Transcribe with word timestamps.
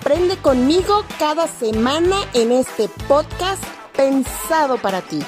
Aprende 0.00 0.36
conmigo 0.38 1.04
cada 1.20 1.46
semana 1.46 2.16
en 2.34 2.50
este 2.50 2.88
podcast 3.06 3.62
pensado 3.96 4.76
para 4.76 5.00
ti. 5.00 5.20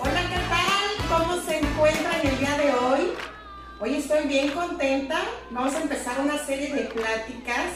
Hola, 0.00 0.20
¿qué 0.28 0.40
tal? 0.50 1.08
¿Cómo 1.08 1.40
se 1.42 1.58
encuentran 1.60 2.20
el 2.26 2.38
día 2.40 2.58
de 2.58 2.74
hoy? 2.74 3.12
Hoy 3.78 3.94
estoy 3.94 4.26
bien 4.26 4.50
contenta. 4.50 5.20
Vamos 5.52 5.72
a 5.76 5.82
empezar 5.82 6.18
una 6.20 6.36
serie 6.44 6.74
de 6.74 6.82
pláticas 6.82 7.70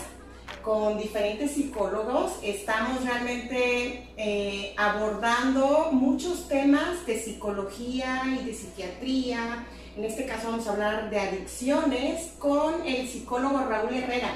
con 0.63 0.99
diferentes 0.99 1.53
psicólogos. 1.53 2.33
Estamos 2.43 3.05
realmente 3.05 4.11
eh, 4.17 4.75
abordando 4.77 5.91
muchos 5.93 6.49
temas 6.49 7.07
de 7.07 7.23
psicología 7.23 8.25
y 8.27 8.47
de 8.47 8.53
psiquiatría 8.53 9.65
en 9.99 10.05
este 10.05 10.27
caso 10.27 10.53
vamos 10.53 10.67
a 10.69 10.73
hablar 10.73 11.11
de 11.11 11.19
adicciones 11.19 12.31
con 12.39 12.87
el 12.87 13.09
psicólogo 13.09 13.65
Raúl 13.69 13.95
Herrera. 13.95 14.31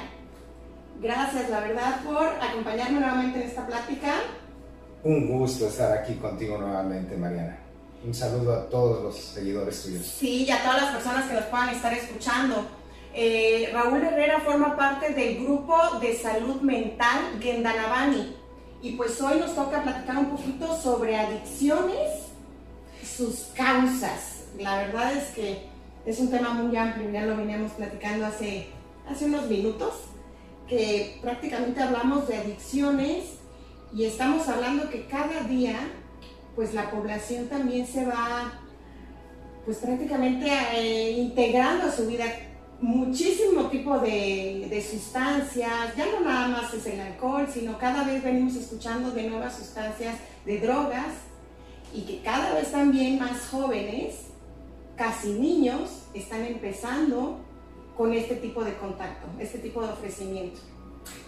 Gracias, 1.01 1.49
la 1.49 1.61
verdad, 1.61 2.03
por 2.03 2.27
acompañarme 2.27 2.99
nuevamente 2.99 3.41
en 3.41 3.47
esta 3.47 3.65
plática. 3.65 4.13
Un 5.05 5.25
gusto 5.25 5.69
estar 5.69 5.97
aquí 5.97 6.15
contigo 6.15 6.57
nuevamente, 6.57 7.15
Mariana. 7.15 7.57
Un 8.05 8.13
saludo 8.13 8.53
a 8.53 8.69
todos 8.69 9.03
los 9.03 9.17
seguidores 9.17 9.83
tuyos. 9.83 10.05
Sí, 10.05 10.43
y 10.43 10.51
a 10.51 10.61
todas 10.63 10.81
las 10.81 10.91
personas 10.95 11.29
que 11.29 11.35
nos 11.35 11.45
puedan 11.45 11.69
estar 11.69 11.93
escuchando. 11.93 12.65
Eh, 13.13 13.69
Raúl 13.71 14.03
Herrera 14.03 14.41
forma 14.41 14.75
parte 14.75 15.13
del 15.13 15.45
grupo 15.45 15.77
de 16.01 16.17
salud 16.17 16.59
mental 16.59 17.39
Gendanabani. 17.39 18.35
Y 18.81 18.97
pues 18.97 19.21
hoy 19.21 19.39
nos 19.39 19.55
toca 19.55 19.81
platicar 19.81 20.17
un 20.17 20.31
poquito 20.31 20.77
sobre 20.81 21.15
adicciones, 21.15 22.23
sus 23.01 23.45
causas 23.55 24.42
la 24.59 24.77
verdad 24.77 25.13
es 25.13 25.29
que 25.29 25.67
es 26.05 26.19
un 26.19 26.29
tema 26.29 26.49
muy 26.49 26.75
amplio, 26.75 27.09
ya 27.11 27.25
lo 27.25 27.37
veníamos 27.37 27.71
platicando 27.73 28.25
hace, 28.25 28.67
hace 29.09 29.25
unos 29.25 29.47
minutos, 29.47 29.93
que 30.67 31.19
prácticamente 31.21 31.81
hablamos 31.81 32.27
de 32.27 32.37
adicciones 32.37 33.35
y 33.93 34.05
estamos 34.05 34.47
hablando 34.47 34.89
que 34.89 35.05
cada 35.07 35.41
día 35.43 35.77
pues 36.55 36.73
la 36.73 36.89
población 36.91 37.47
también 37.47 37.85
se 37.85 38.05
va 38.05 38.59
pues 39.65 39.77
prácticamente 39.77 40.49
eh, 40.75 41.11
integrando 41.11 41.87
a 41.87 41.91
su 41.91 42.07
vida 42.07 42.25
muchísimo 42.81 43.67
tipo 43.67 43.97
de, 43.99 44.67
de, 44.69 44.81
sustancias, 44.81 45.95
ya 45.95 46.05
no 46.11 46.19
nada 46.19 46.49
más 46.49 46.73
es 46.73 46.85
el 46.85 46.99
alcohol, 46.99 47.47
sino 47.51 47.77
cada 47.77 48.03
vez 48.03 48.21
venimos 48.21 48.55
escuchando 48.55 49.11
de 49.11 49.29
nuevas 49.29 49.55
sustancias, 49.55 50.17
de 50.45 50.59
drogas, 50.59 51.13
y 51.93 52.01
que 52.01 52.21
cada 52.21 52.53
vez 52.55 52.71
también 52.71 53.19
más 53.19 53.47
jóvenes 53.49 54.32
casi 54.95 55.33
niños 55.33 56.07
están 56.13 56.43
empezando 56.43 57.39
con 57.97 58.13
este 58.13 58.35
tipo 58.35 58.63
de 58.63 58.75
contacto, 58.77 59.27
este 59.39 59.59
tipo 59.59 59.81
de 59.81 59.91
ofrecimiento. 59.91 60.59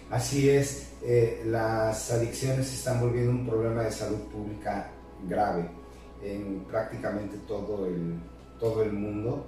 Así 0.09 0.49
es, 0.49 0.93
eh, 1.03 1.43
las 1.45 2.11
adicciones 2.11 2.71
están 2.73 3.01
volviendo 3.01 3.31
un 3.31 3.45
problema 3.45 3.83
de 3.83 3.91
salud 3.91 4.19
pública 4.31 4.91
grave 5.27 5.69
en 6.23 6.63
prácticamente 6.65 7.37
todo 7.47 7.87
el, 7.87 8.15
todo 8.59 8.83
el 8.83 8.93
mundo. 8.93 9.47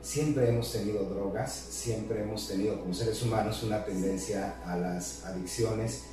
Siempre 0.00 0.48
hemos 0.48 0.72
tenido 0.72 1.04
drogas, 1.04 1.52
siempre 1.52 2.22
hemos 2.22 2.46
tenido 2.48 2.80
como 2.80 2.94
seres 2.94 3.20
humanos 3.22 3.62
una 3.64 3.84
tendencia 3.84 4.60
a 4.64 4.76
las 4.76 5.24
adicciones, 5.24 6.04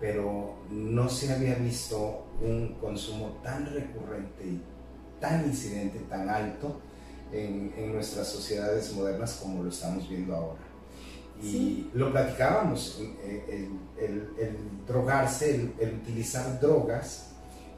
pero 0.00 0.54
no 0.70 1.08
se 1.08 1.32
había 1.32 1.54
visto 1.56 2.26
un 2.40 2.76
consumo 2.80 3.38
tan 3.42 3.66
recurrente 3.66 4.60
tan 5.20 5.44
incidente, 5.46 6.00
tan 6.08 6.28
alto 6.28 6.80
en, 7.32 7.92
nuestras 7.92 8.28
sociedades 8.28 8.92
modernas 8.92 9.38
como 9.42 9.62
lo 9.62 9.70
estamos 9.70 10.08
viendo 10.08 10.34
ahora. 10.34 10.60
Y 11.42 11.90
lo 11.92 12.10
platicábamos, 12.12 13.00
el, 13.98 14.56
drogarse, 14.86 15.70
el, 15.78 15.94
utilizar 16.02 16.58
drogas, 16.60 17.32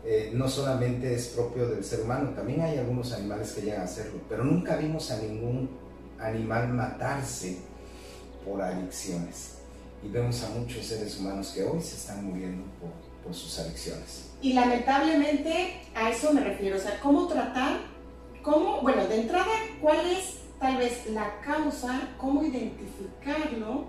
eh, 0.04 0.30
no 0.32 0.48
solamente 0.48 1.12
es 1.12 1.28
propio 1.28 1.68
del 1.68 1.84
ser 1.84 2.02
humano, 2.02 2.30
también 2.30 2.60
hay 2.60 2.78
algunos 2.78 3.12
animales 3.12 3.52
que 3.52 3.62
llegan 3.62 3.80
a 3.80 3.84
hacerlo, 3.84 4.20
pero 4.28 4.44
nunca 4.44 4.76
vimos 4.76 5.10
a 5.10 5.18
ningún 5.18 5.68
animal 6.20 6.68
matarse 6.68 7.58
por 8.44 8.62
adicciones. 8.62 9.54
Y 10.02 10.08
vemos 10.08 10.44
a 10.44 10.50
muchos 10.50 10.86
seres 10.86 11.18
humanos 11.18 11.52
que 11.52 11.64
hoy 11.64 11.82
se 11.82 11.96
están 11.96 12.24
muriendo 12.24 12.64
por, 12.78 12.90
por 13.24 13.34
sus 13.34 13.58
adicciones. 13.58 14.30
Y 14.40 14.52
lamentablemente 14.52 15.80
a 15.96 16.10
eso 16.10 16.32
me 16.32 16.42
refiero, 16.42 16.76
o 16.76 16.80
sea, 16.80 17.00
cómo 17.00 17.26
tratar 17.26 17.97
¿Cómo, 18.48 18.80
bueno, 18.80 19.06
de 19.06 19.20
entrada, 19.20 19.52
cuál 19.82 20.06
es 20.06 20.38
tal 20.58 20.78
vez 20.78 21.06
la 21.10 21.38
causa, 21.42 22.08
cómo 22.16 22.42
identificarlo? 22.42 23.84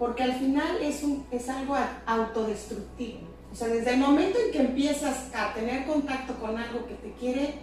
Porque 0.00 0.24
al 0.24 0.32
final 0.32 0.78
es, 0.82 1.04
es 1.30 1.48
algo 1.48 1.76
autodestructivo. 2.04 3.20
O 3.52 3.54
sea, 3.54 3.68
desde 3.68 3.94
el 3.94 4.00
momento 4.00 4.36
en 4.44 4.50
que 4.50 4.58
empiezas 4.62 5.32
a 5.32 5.54
tener 5.54 5.86
contacto 5.86 6.34
con 6.40 6.58
algo 6.58 6.84
que 6.88 6.94
te 6.94 7.12
quiere, 7.12 7.54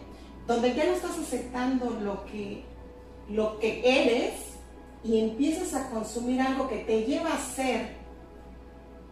donde 0.47 0.74
ya 0.74 0.86
no 0.86 0.94
estás 0.94 1.19
aceptando 1.19 1.90
lo 2.02 2.24
que, 2.24 2.63
lo 3.28 3.59
que 3.59 3.81
eres 3.84 4.36
y 5.03 5.19
empiezas 5.19 5.74
a 5.74 5.90
consumir 5.90 6.40
algo 6.40 6.69
que 6.69 6.78
te 6.78 7.03
lleva 7.03 7.34
a 7.34 7.40
ser 7.40 7.98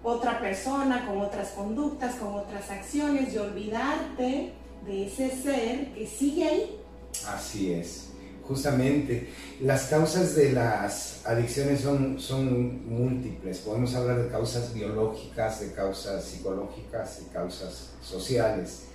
otra 0.03 0.39
persona, 0.39 1.05
con 1.05 1.19
otras 1.19 1.49
conductas, 1.49 2.15
con 2.15 2.33
otras 2.35 2.71
acciones, 2.71 3.33
y 3.33 3.37
olvidarte 3.39 4.53
de 4.85 5.05
ese 5.05 5.29
ser 5.31 5.93
que 5.93 6.07
sigue 6.07 6.47
ahí 6.47 6.78
Así 7.27 7.73
es. 7.73 8.05
Justamente, 8.43 9.29
las 9.61 9.83
causas 9.85 10.35
de 10.35 10.53
las 10.53 11.23
adicciones 11.25 11.81
son, 11.81 12.19
son 12.19 12.89
múltiples. 12.89 13.59
Podemos 13.59 13.93
hablar 13.93 14.23
de 14.23 14.29
causas 14.29 14.73
biológicas, 14.73 15.59
de 15.59 15.71
causas 15.73 16.23
psicológicas 16.23 17.21
y 17.21 17.31
causas 17.31 17.91
sociales. 18.01 18.85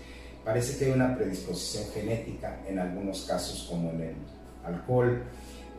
Parece 0.45 0.77
que 0.77 0.87
hay 0.87 0.91
una 0.91 1.17
predisposición 1.17 1.85
genética 1.95 2.61
en 2.67 2.81
algunos 2.81 3.27
casos, 3.27 3.69
como 3.71 3.91
en 3.91 4.01
el 4.01 4.15
alcohol, 4.65 5.23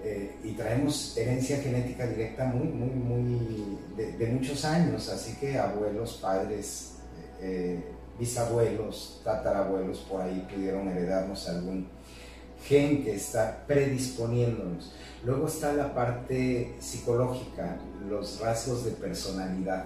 eh, 0.03 0.35
y 0.43 0.51
traemos 0.51 1.17
herencia 1.17 1.57
genética 1.57 2.07
directa 2.07 2.45
muy, 2.45 2.67
muy, 2.67 2.89
muy 2.89 3.77
de, 3.97 4.27
muchos 4.27 4.63
años, 4.63 5.09
así 5.09 5.35
que 5.39 5.57
abuelos, 5.57 6.19
padres, 6.21 6.93
eh, 7.41 7.83
bisabuelos, 8.19 9.21
tatarabuelos 9.23 9.99
por 10.09 10.21
ahí 10.21 10.47
pudieron 10.53 10.87
heredarnos 10.87 11.49
algún 11.49 11.89
gen 12.67 13.03
que 13.03 13.15
está 13.15 13.63
predisponiéndonos. 13.67 14.93
Luego 15.23 15.47
está 15.47 15.73
la 15.73 15.93
parte 15.93 16.75
psicológica, 16.79 17.77
los 18.09 18.39
rasgos 18.39 18.85
de 18.85 18.91
personalidad, 18.91 19.85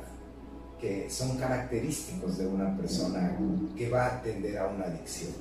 que 0.79 1.09
son 1.09 1.37
característicos 1.37 2.37
de 2.37 2.47
una 2.47 2.75
persona 2.77 3.37
que 3.77 3.89
va 3.89 4.05
a 4.05 4.17
atender 4.17 4.57
a 4.57 4.67
una 4.67 4.85
adicción. 4.85 5.31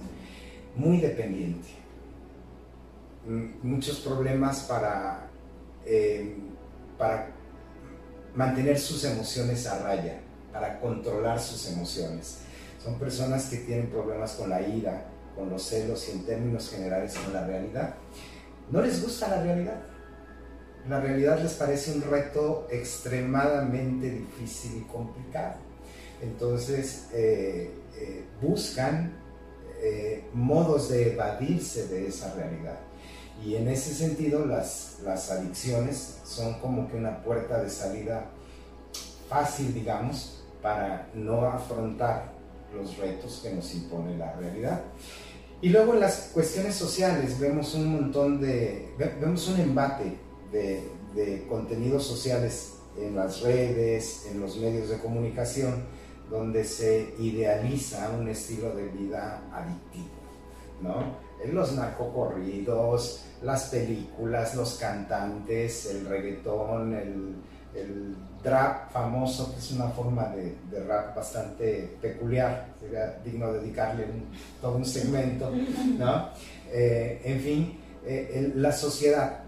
Muy 0.76 0.99
dependiente. 0.99 1.69
Muchos 3.62 3.99
problemas 4.00 4.61
para, 4.61 5.29
eh, 5.85 6.37
para 6.96 7.31
mantener 8.35 8.79
sus 8.79 9.05
emociones 9.05 9.67
a 9.67 9.79
raya, 9.81 10.20
para 10.52 10.81
controlar 10.81 11.40
sus 11.40 11.69
emociones. 11.69 12.38
Son 12.82 12.99
personas 12.99 13.46
que 13.46 13.58
tienen 13.58 13.88
problemas 13.88 14.32
con 14.32 14.49
la 14.49 14.62
ira, 14.62 15.06
con 15.38 15.49
los 15.49 15.62
celos 15.62 16.08
y 16.08 16.12
en 16.12 16.25
términos 16.25 16.69
generales 16.69 17.14
con 17.17 17.32
la 17.32 17.46
realidad. 17.46 17.94
No 18.70 18.82
les 18.82 19.00
gusta 19.00 19.29
la 19.29 19.43
realidad. 19.43 19.81
La 20.88 21.00
realidad 21.00 21.40
les 21.40 21.52
parece 21.52 21.93
un 21.93 22.02
reto 22.02 22.67
extremadamente 22.70 24.11
difícil 24.11 24.79
y 24.79 24.93
complicado. 24.93 25.55
Entonces 26.20 27.06
eh, 27.12 27.70
eh, 27.96 28.25
buscan 28.43 29.12
eh, 29.81 30.25
modos 30.35 30.88
de 30.88 31.12
evadirse 31.12 31.87
de 31.87 32.08
esa 32.08 32.35
realidad. 32.35 32.81
Y 33.44 33.55
en 33.55 33.69
ese 33.69 33.94
sentido 33.94 34.44
las, 34.44 34.99
las 35.05 35.31
adicciones 35.31 36.19
son 36.25 36.58
como 36.58 36.88
que 36.88 36.96
una 36.96 37.23
puerta 37.23 37.62
de 37.62 37.70
salida 37.70 38.26
fácil, 39.29 39.73
digamos, 39.73 40.43
para 40.61 41.08
no 41.14 41.46
afrontar 41.46 42.32
los 42.75 42.96
retos 42.99 43.40
que 43.43 43.52
nos 43.52 43.73
impone 43.75 44.17
la 44.17 44.32
realidad. 44.32 44.81
Y 45.60 45.70
luego 45.70 45.94
en 45.94 46.00
las 46.00 46.31
cuestiones 46.32 46.76
sociales 46.76 47.38
vemos 47.40 47.75
un 47.75 47.93
montón 47.93 48.40
de, 48.40 48.94
vemos 49.20 49.49
un 49.49 49.60
embate 49.60 50.16
de, 50.52 50.82
de 51.14 51.46
contenidos 51.49 52.06
sociales 52.06 52.75
en 52.96 53.16
las 53.16 53.40
redes, 53.40 54.26
en 54.31 54.40
los 54.40 54.56
medios 54.56 54.88
de 54.88 54.99
comunicación, 54.99 55.84
donde 56.31 56.64
se 56.64 57.14
idealiza 57.19 58.10
un 58.10 58.28
estilo 58.28 58.75
de 58.75 58.87
vida 58.88 59.43
adictivo, 59.52 60.08
¿no? 60.81 61.16
Los 61.52 61.72
narcocorridos, 61.72 63.25
las 63.43 63.64
películas, 63.64 64.54
los 64.54 64.75
cantantes, 64.75 65.87
el 65.87 66.06
reggaetón, 66.06 66.94
el 66.94 68.16
rap 68.44 68.93
famoso, 68.93 69.52
que 69.52 69.58
es 69.58 69.73
una 69.73 69.88
forma 69.88 70.29
de, 70.29 70.55
rap 70.87 71.17
bastante 71.17 71.96
peculiar, 72.00 72.69
sería 72.81 73.19
digno 73.25 73.52
dedicarle 73.52 74.06
todo 74.61 74.76
un 74.76 74.85
segmento, 74.85 75.50
¿no? 75.99 76.31
Eh, 76.70 77.20
en 77.25 77.40
fin, 77.40 77.81
eh, 78.06 78.52
la 78.55 78.73
sociedad 78.73 79.40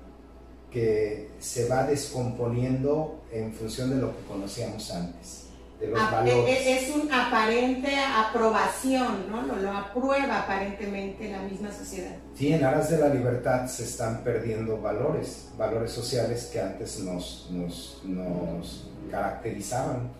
que 0.70 1.30
se 1.40 1.68
va 1.68 1.84
descomponiendo 1.84 3.22
en 3.32 3.52
función 3.52 3.90
de 3.90 3.96
lo 3.96 4.16
que 4.16 4.24
conocíamos 4.24 4.90
antes. 4.90 5.49
De 5.80 5.86
los 5.86 5.98
valores. 5.98 6.66
Es 6.66 6.94
un 6.94 7.10
aparente 7.10 7.96
aprobación, 7.96 9.30
¿no? 9.30 9.42
Lo, 9.42 9.56
lo, 9.56 9.72
aprueba 9.72 10.40
aparentemente 10.40 11.30
la 11.30 11.40
misma 11.40 11.72
sociedad. 11.72 12.16
Sí, 12.34 12.52
en 12.52 12.62
aras 12.62 12.90
de 12.90 12.98
la 12.98 13.08
libertad 13.08 13.66
se 13.66 13.84
están 13.84 14.22
perdiendo 14.22 14.78
valores, 14.78 15.48
valores 15.56 15.90
sociales 15.90 16.50
que 16.52 16.60
antes 16.60 17.00
nos, 17.00 17.48
nos, 17.50 18.02
nos 18.04 18.90
caracterizaban, 19.10 20.10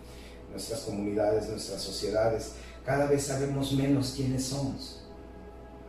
nuestras 0.49 0.81
comunidades, 0.81 1.47
nuestras 1.47 1.81
sociedades. 1.81 2.53
Cada 2.85 3.05
vez 3.05 3.23
sabemos 3.23 3.71
menos 3.73 4.13
quiénes 4.15 4.45
somos 4.45 5.03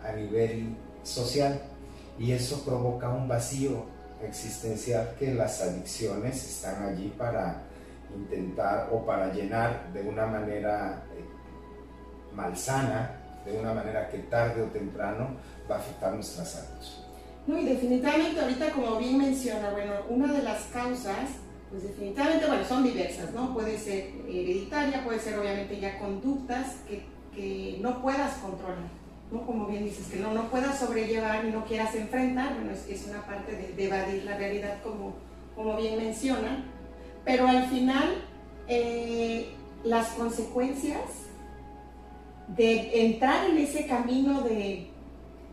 a 0.05 0.13
nivel 0.13 0.77
social 1.03 1.61
y 2.19 2.33
eso 2.33 2.63
provoca 2.65 3.09
un 3.09 3.27
vacío 3.27 3.87
existencial 4.23 5.15
que 5.19 5.35
las 5.35 5.61
adicciones 5.63 6.45
están 6.45 6.85
allí 6.85 7.13
para 7.17 7.63
intentar 8.17 8.89
o 8.93 9.05
para 9.05 9.33
llenar 9.33 9.93
de 9.93 10.03
una 10.03 10.27
manera 10.27 11.05
eh, 11.17 11.25
malsana, 12.35 13.19
de 13.45 13.59
una 13.59 13.75
manera 13.75 14.09
que 14.09 14.19
tarde 14.19 14.63
o 14.63 14.67
temprano 14.67 15.29
va 15.71 15.77
a 15.77 15.79
afectar 15.79 16.15
nuestra 16.15 16.45
salud. 16.45 16.85
No, 17.47 17.59
y 17.59 17.65
definitivamente 17.65 18.41
ahorita 18.41 18.71
como 18.71 18.97
bien 18.99 19.19
menciona, 19.19 19.71
bueno, 19.71 19.95
una 20.09 20.33
de 20.33 20.43
las 20.43 20.63
causas, 20.67 21.31
pues 21.71 21.83
definitivamente, 21.83 22.47
bueno, 22.47 22.65
son 22.65 22.85
diversas, 22.85 23.33
¿no? 23.33 23.53
Puede 23.53 23.79
ser 23.79 24.11
hereditaria, 24.29 25.03
puede 25.05 25.19
ser 25.19 25.39
obviamente 25.39 25.81
ya 25.81 25.99
conductas 25.99 26.77
que, 26.87 27.05
que 27.35 27.79
no 27.81 28.01
puedas 28.01 28.35
controlar 28.35 29.03
como 29.41 29.67
bien 29.67 29.85
dices, 29.85 30.07
que 30.07 30.19
no, 30.19 30.33
no 30.33 30.49
puedas 30.51 30.79
sobrellevar 30.79 31.45
y 31.45 31.51
no 31.51 31.65
quieras 31.65 31.95
enfrentar, 31.95 32.55
bueno, 32.55 32.71
es, 32.73 32.87
es 32.89 33.09
una 33.09 33.25
parte 33.25 33.53
de, 33.53 33.85
evadir 33.85 34.25
la 34.25 34.37
realidad 34.37 34.83
como, 34.83 35.15
como 35.57 35.77
bien 35.77 35.97
menciona, 35.97 36.65
pero 37.25 37.47
al 37.47 37.69
final 37.69 38.23
eh, 38.69 39.55
las 39.85 40.09
consecuencias 40.11 41.01
de 42.49 43.07
entrar 43.07 43.51
en 43.51 43.59
ese 43.59 43.87
camino 43.87 44.43
de, 44.43 44.89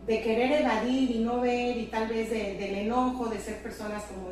de, 0.06 0.22
querer 0.22 0.62
evadir 0.62 1.12
y 1.12 1.20
no 1.20 1.42
ver 1.42 1.78
y 1.78 1.86
tal 1.86 2.08
vez 2.08 2.30
del 2.30 2.76
enojo, 2.76 3.28
de 3.28 3.40
ser 3.40 3.62
personas 3.62 4.04
como 4.04 4.30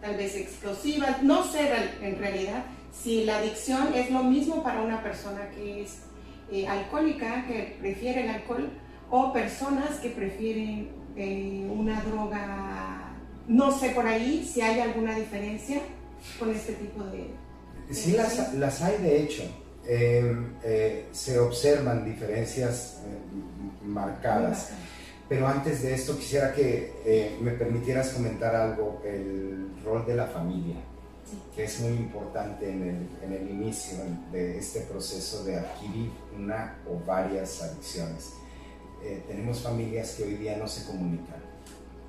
tal 0.00 0.16
vez 0.16 0.36
explosivas, 0.36 1.22
no 1.22 1.44
sé 1.44 1.70
en 2.02 2.18
realidad 2.18 2.64
si 2.92 3.24
la 3.24 3.38
adicción 3.38 3.92
es 3.94 4.10
lo 4.10 4.22
mismo 4.24 4.62
para 4.62 4.82
una 4.82 5.02
persona 5.02 5.50
que 5.50 5.82
es 5.82 6.02
eh, 6.50 6.66
alcohólica, 6.66 7.44
que 7.46 7.76
prefiere 7.80 8.24
el 8.24 8.30
alcohol, 8.30 8.70
o 9.10 9.32
personas 9.32 9.98
que 10.00 10.10
prefieren 10.10 10.88
eh, 11.16 11.66
una 11.70 12.00
droga, 12.02 13.14
no 13.46 13.70
sé 13.72 13.90
por 13.90 14.06
ahí 14.06 14.48
si 14.50 14.60
hay 14.60 14.80
alguna 14.80 15.14
diferencia 15.14 15.80
con 16.38 16.50
este 16.50 16.74
tipo 16.74 17.04
de... 17.04 17.30
sí, 17.90 18.12
las, 18.12 18.54
las, 18.54 18.82
hay 18.82 19.02
de 19.02 19.22
hecho. 19.22 19.42
Em, 19.86 20.54
eh, 20.62 21.06
se 21.12 21.38
observan 21.38 22.04
diferencias 22.04 23.00
marcadas. 23.84 24.70
Pero 25.28 25.46
antes 25.46 25.82
de 25.82 25.94
esto 25.94 26.16
quisiera 26.16 26.54
que 26.54 27.36
me 27.42 27.50
permitieras 27.50 28.10
comentar 28.10 28.54
algo, 28.54 29.02
el 29.04 29.68
rol 29.84 30.06
de 30.06 30.14
la 30.14 30.26
familia 30.26 30.76
que 31.54 31.64
es 31.64 31.80
muy 31.80 31.92
importante 31.92 32.70
en 32.70 32.82
el, 32.82 33.08
en 33.22 33.32
el 33.32 33.50
inicio 33.50 33.98
de 34.32 34.58
este 34.58 34.80
proceso 34.82 35.44
de 35.44 35.56
adquirir 35.56 36.10
una 36.36 36.78
o 36.88 37.04
varias 37.04 37.62
adicciones. 37.62 38.32
Eh, 39.02 39.22
tenemos 39.26 39.60
familias 39.60 40.12
que 40.12 40.24
hoy 40.24 40.34
día 40.34 40.56
no 40.56 40.66
se 40.66 40.84
comunican, 40.86 41.42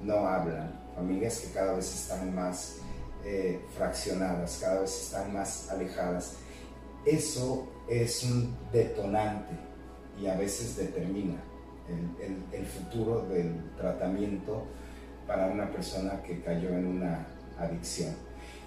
no 0.01 0.25
hablan, 0.25 0.79
familias 0.95 1.39
que 1.39 1.51
cada 1.51 1.73
vez 1.73 1.93
están 1.93 2.33
más 2.33 2.77
eh, 3.23 3.61
fraccionadas, 3.75 4.59
cada 4.61 4.81
vez 4.81 5.03
están 5.05 5.33
más 5.33 5.69
alejadas. 5.69 6.37
Eso 7.05 7.67
es 7.87 8.23
un 8.23 8.55
detonante 8.71 9.53
y 10.21 10.27
a 10.27 10.35
veces 10.35 10.75
determina 10.75 11.41
el, 11.87 12.25
el, 12.25 12.43
el 12.51 12.65
futuro 12.65 13.25
del 13.27 13.73
tratamiento 13.77 14.65
para 15.25 15.47
una 15.47 15.69
persona 15.71 16.21
que 16.23 16.41
cayó 16.41 16.69
en 16.69 16.87
una 16.87 17.27
adicción. 17.57 18.15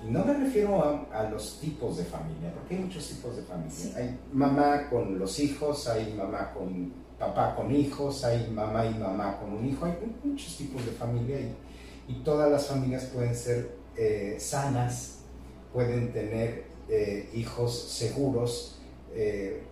Y 0.07 0.11
no 0.11 0.25
me 0.25 0.35
refiero 0.35 1.07
a, 1.13 1.29
los 1.31 1.61
tipos 1.61 1.97
de 1.97 2.05
familia, 2.05 2.53
porque 2.53 2.75
hay 2.75 2.83
muchos 2.83 3.09
tipos 3.09 3.37
de 3.37 3.43
familia. 3.43 3.97
Hay 3.97 4.19
mamá 4.33 4.89
con 4.91 5.19
los 5.19 5.39
hijos, 5.39 5.87
hay 5.89 6.13
mamá 6.15 6.53
con 6.53 6.93
papá 7.19 7.55
con 7.55 7.71
hijos, 7.71 8.25
hay 8.25 8.51
mamá 8.51 8.85
y 8.85 8.95
mamá 8.95 9.39
con 9.39 9.53
un 9.53 9.65
hijo, 9.65 9.85
hay 9.85 9.95
muchos 10.25 10.57
tipos 10.57 10.85
de 10.85 10.91
familia 10.93 11.39
y, 11.41 11.55
y 12.09 12.15
todas 12.25 12.51
las 12.51 12.67
familias 12.67 13.05
pueden 13.07 13.35
ser 13.35 13.82
eh, 13.97 14.37
sanas, 14.39 15.19
pueden 15.73 16.13
tener 16.13 16.65
eh, 16.89 17.31
hijos 17.35 17.89
seguros, 17.91 18.79
eh, 19.15 19.63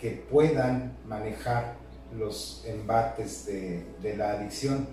que 0.00 0.10
puedan 0.10 0.98
manejar 1.06 1.76
los 2.16 2.64
embates 2.66 3.46
de, 3.46 3.84
de 4.02 4.16
la 4.16 4.32
adicción. 4.32 4.86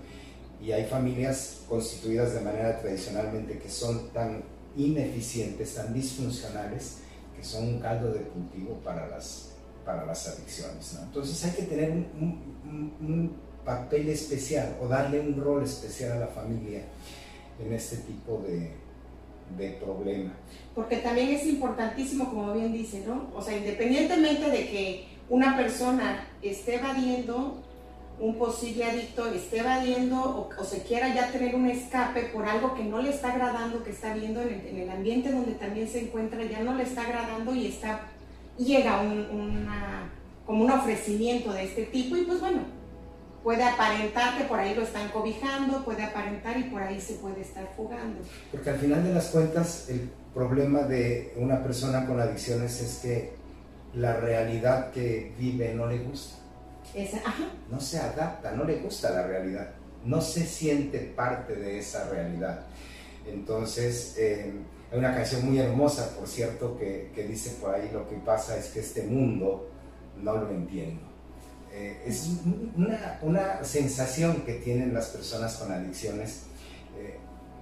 Y 0.60 0.72
hay 0.72 0.84
familias 0.86 1.62
constituidas 1.68 2.34
de 2.34 2.40
manera 2.40 2.80
tradicionalmente 2.80 3.58
que 3.58 3.68
son 3.68 4.10
tan 4.10 4.44
ineficientes, 4.76 5.74
tan 5.74 5.92
disfuncionales, 5.92 6.98
que 7.36 7.44
son 7.44 7.66
un 7.66 7.80
caldo 7.80 8.12
de 8.12 8.20
cultivo 8.20 8.76
para 8.84 9.08
las, 9.08 9.50
para 9.84 10.06
las 10.06 10.28
adicciones. 10.28 10.98
Entonces 11.02 11.44
hay 11.44 11.52
que 11.52 11.62
tener 11.62 11.90
un, 11.90 13.52
papel 13.64 14.08
especial 14.08 14.76
o 14.82 14.88
darle 14.88 15.20
un 15.20 15.40
rol 15.40 15.62
especial 15.62 16.10
a 16.10 16.18
la 16.18 16.26
familia 16.26 16.82
en 17.64 17.72
este 17.72 17.98
tipo 17.98 18.42
de, 18.44 18.72
de 19.56 19.70
problema. 19.70 20.32
Porque 20.74 20.96
también 20.96 21.30
es 21.30 21.46
importantísimo, 21.46 22.30
como 22.30 22.54
bien 22.54 22.72
dice, 22.72 23.04
¿no? 23.06 23.30
O 23.34 23.42
sea, 23.42 23.56
independientemente 23.56 24.50
de 24.50 24.68
que 24.68 25.08
una 25.28 25.56
persona 25.56 26.26
esté 26.42 26.76
evadiendo 26.76 27.62
un 28.22 28.36
posible 28.36 28.84
adicto 28.84 29.26
esté 29.26 29.58
evadiendo 29.58 30.48
o, 30.56 30.64
se 30.64 30.82
quiera 30.82 31.12
ya 31.12 31.32
tener 31.32 31.56
un 31.56 31.68
escape 31.68 32.30
por 32.32 32.46
algo 32.46 32.74
que 32.74 32.84
no 32.84 33.02
le 33.02 33.10
está 33.10 33.32
agradando, 33.32 33.82
que 33.82 33.90
está 33.90 34.14
viendo 34.14 34.40
en 34.42 34.78
el, 34.78 34.90
ambiente 34.90 35.32
donde 35.32 35.52
también 35.52 35.88
se 35.88 36.04
encuentra, 36.04 36.44
ya 36.44 36.60
no 36.60 36.74
le 36.74 36.84
está 36.84 37.02
agradando 37.02 37.54
y 37.54 37.66
está, 37.66 38.02
llega 38.58 39.00
un, 39.00 39.66
como 40.46 40.64
un 40.64 40.70
ofrecimiento 40.70 41.52
de 41.52 41.64
este 41.64 41.86
tipo 41.86 42.16
y 42.16 42.22
pues 42.22 42.40
bueno, 42.40 42.60
puede 43.42 43.64
aparentar 43.64 44.38
que 44.38 44.44
por 44.44 44.58
ahí 44.58 44.74
lo 44.74 44.82
están 44.82 45.08
cobijando, 45.08 45.84
puede 45.84 46.04
aparentar 46.04 46.56
y 46.58 46.64
por 46.64 46.82
ahí 46.82 47.00
se 47.00 47.14
puede 47.14 47.40
estar 47.40 47.68
fugando. 47.76 48.20
Porque 48.50 48.70
al 48.70 48.78
final 48.78 49.02
de 49.04 49.14
las 49.14 49.26
cuentas 49.26 49.88
el 49.88 50.10
problema 50.34 50.80
de 50.82 51.34
una 51.36 51.62
persona 51.62 52.06
con 52.06 52.20
adicciones 52.20 52.80
es 52.80 52.98
que 52.98 53.32
la 53.94 54.16
realidad 54.16 54.90
que 54.90 55.34
vive 55.38 55.74
no 55.74 55.86
le 55.86 55.98
gusta 55.98 56.42
no 57.70 57.80
se 57.80 57.98
adapta, 57.98 58.52
no 58.52 58.64
le 58.64 58.76
gusta 58.76 59.10
la 59.10 59.26
realidad, 59.26 59.70
no 60.04 60.20
se 60.20 60.44
siente 60.44 60.98
parte 60.98 61.54
de 61.54 61.78
esa 61.78 62.08
realidad. 62.10 62.66
Entonces, 63.26 64.16
eh, 64.18 64.52
hay 64.90 64.98
una 64.98 65.14
canción 65.14 65.46
muy 65.46 65.58
hermosa, 65.58 66.14
por 66.16 66.28
cierto, 66.28 66.76
que, 66.76 67.10
dice 67.26 67.56
por 67.60 67.74
ahí 67.74 67.90
lo 67.92 68.08
que 68.08 68.16
pasa 68.16 68.58
es 68.58 68.68
que 68.68 68.80
este 68.80 69.04
mundo 69.04 69.70
no 70.22 70.36
lo 70.36 70.50
entiendo. 70.50 71.11
Eh, 71.72 72.02
es 72.06 72.28
una, 73.22 73.64
sensación 73.64 74.42
que 74.42 74.54
tienen 74.54 74.92
las 74.92 75.06
personas 75.06 75.56
con 75.56 75.72
adicciones, 75.72 76.42
eh, 76.98 77.18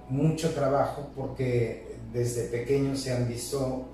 mucho 0.09 0.53
trabajo 0.53 1.09
porque 1.15 1.95
desde 2.11 2.45
pequeños 2.49 2.99
se 3.01 3.13
han 3.13 3.27
visto 3.27 3.87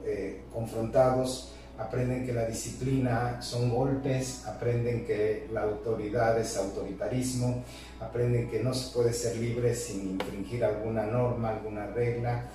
confrontados 0.51 1.53
aprenden 1.77 2.25
que 2.25 2.33
la 2.33 2.45
disciplina 2.45 3.41
son 3.41 3.69
golpes, 3.69 4.45
aprenden 4.47 5.05
que 5.05 5.47
la 5.51 5.63
autoridad 5.63 6.39
es 6.39 6.57
autoritarismo, 6.57 7.63
aprenden 7.99 8.49
que 8.49 8.63
no 8.63 8.73
se 8.73 8.93
puede 8.93 9.13
ser 9.13 9.37
libre 9.37 9.75
sin 9.75 10.11
infringir 10.11 10.65
alguna 10.65 11.05
norma, 11.05 11.49
alguna 11.49 11.87
regla, 11.87 12.45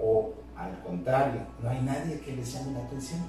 o 0.00 0.32
al 0.56 0.82
contrario, 0.82 1.40
no 1.62 1.68
hay 1.68 1.80
nadie 1.82 2.20
que 2.20 2.32
les 2.34 2.52
llame 2.52 2.72
la 2.72 2.84
atención. 2.84 3.20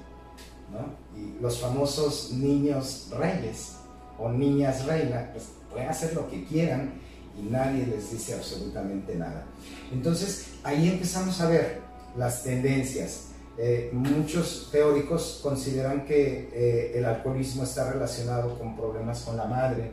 Y 1.16 1.42
los 1.42 1.60
famosos 1.60 2.32
niños 2.34 3.10
reyes 3.18 3.78
o 4.18 4.30
niñas 4.30 4.86
reinas, 4.86 5.30
pues 5.32 5.46
pueden 5.72 5.90
hacer 5.90 6.14
lo 6.14 6.30
que 6.30 6.44
quieran 6.46 6.94
y 7.38 7.44
nadie 7.44 7.86
les 7.86 8.12
dice 8.12 8.34
absolutamente 8.34 9.16
nada. 9.16 9.46
Entonces 9.92 10.48
ahí 10.64 10.90
empezamos 10.90 11.40
a 11.42 11.50
ver 11.50 11.82
las 12.18 12.44
tendencias. 12.44 13.28
Eh, 13.58 13.90
muchos 13.94 14.70
teóricos 14.72 15.40
consideran 15.42 16.06
que 16.06 16.50
eh, 16.54 16.98
el 16.98 17.06
alcoholismo 17.06 17.64
está 17.64 17.92
relacionado 17.92 18.58
con 18.60 18.76
problemas 18.76 19.22
con 19.22 19.38
la 19.38 19.46
madre 19.46 19.92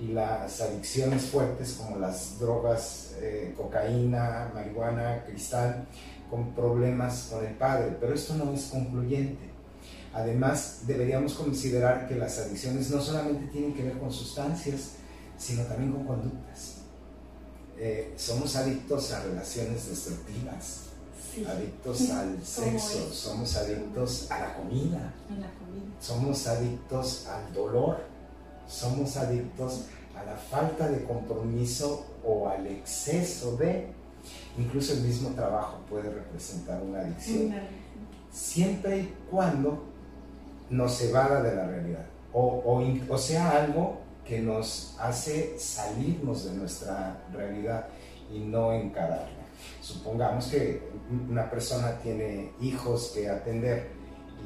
y 0.00 0.12
las 0.12 0.60
adicciones 0.60 1.22
fuertes 1.24 1.74
como 1.74 1.98
las 1.98 2.38
drogas, 2.38 3.16
eh, 3.20 3.52
cocaína, 3.56 4.52
marihuana, 4.54 5.24
cristal, 5.26 5.86
con 6.30 6.54
problemas 6.54 7.28
con 7.32 7.44
el 7.44 7.54
padre, 7.54 7.96
pero 8.00 8.14
esto 8.14 8.34
no 8.34 8.52
es 8.52 8.66
concluyente. 8.66 9.49
Además, 10.12 10.80
deberíamos 10.86 11.34
considerar 11.34 12.08
que 12.08 12.16
las 12.16 12.38
adicciones 12.38 12.90
no 12.90 13.00
solamente 13.00 13.46
tienen 13.52 13.74
que 13.74 13.84
ver 13.84 13.98
con 13.98 14.12
sustancias, 14.12 14.92
sino 15.38 15.62
también 15.64 15.92
con 15.92 16.04
conductas. 16.04 16.76
somos 18.16 18.56
adictos 18.56 19.12
a 19.12 19.22
relaciones 19.22 19.88
destructivas, 19.88 20.80
adictos 21.46 22.10
al 22.10 22.44
sexo, 22.44 23.12
somos 23.12 23.56
adictos 23.56 24.30
a 24.30 24.40
la, 24.40 24.54
comida, 24.54 25.14
somos 26.00 26.46
adictos 26.46 27.26
al 27.26 27.52
dolor, 27.54 28.00
somos 28.68 29.16
adictos 29.16 29.84
a 30.16 30.24
la 30.24 30.36
falta 30.36 30.88
de 30.88 31.04
compromiso 31.04 32.04
o 32.24 32.48
al 32.48 32.66
exceso 32.66 33.56
de, 33.56 33.86
incluso 34.58 34.92
el 34.92 35.02
mismo 35.02 35.30
trabajo 35.30 35.78
puede 35.88 36.10
representar 36.10 36.82
una 36.82 37.00
adicción, 37.00 37.54
siempre 38.30 38.98
y 38.98 39.14
cuando 39.30 39.84
nos 40.70 41.00
evada 41.02 41.42
de 41.42 41.54
la 41.54 41.66
realidad 41.66 42.06
o, 42.32 42.84
o 43.08 43.18
sea 43.18 43.50
algo 43.62 43.98
que 44.24 44.40
nos 44.40 44.96
hace 45.00 45.58
salirnos 45.58 46.44
de 46.44 46.52
nuestra 46.52 47.24
realidad 47.32 47.88
y 48.32 48.38
no 48.38 48.72
encararla. 48.72 49.40
Supongamos 49.80 50.46
que 50.46 50.82
una 51.28 51.50
persona 51.50 51.98
tiene 52.00 52.52
hijos 52.60 53.12
que 53.14 53.28
atender 53.28 53.88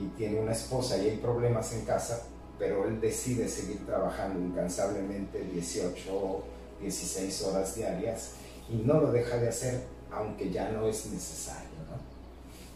y 0.00 0.06
tiene 0.16 0.40
una 0.40 0.52
esposa 0.52 0.96
y 0.96 1.10
hay 1.10 1.16
problemas 1.18 1.72
en 1.74 1.84
casa, 1.84 2.22
pero 2.58 2.86
él 2.86 3.00
decide 3.00 3.48
seguir 3.48 3.84
trabajando 3.84 4.40
incansablemente 4.40 5.40
18 5.44 6.44
16 6.80 7.42
horas 7.44 7.74
diarias 7.76 8.32
y 8.68 8.76
no 8.76 9.00
lo 9.00 9.12
deja 9.12 9.36
de 9.36 9.48
hacer 9.48 9.84
aunque 10.10 10.50
ya 10.50 10.70
no 10.70 10.86
es 10.86 11.06
necesario. 11.06 11.73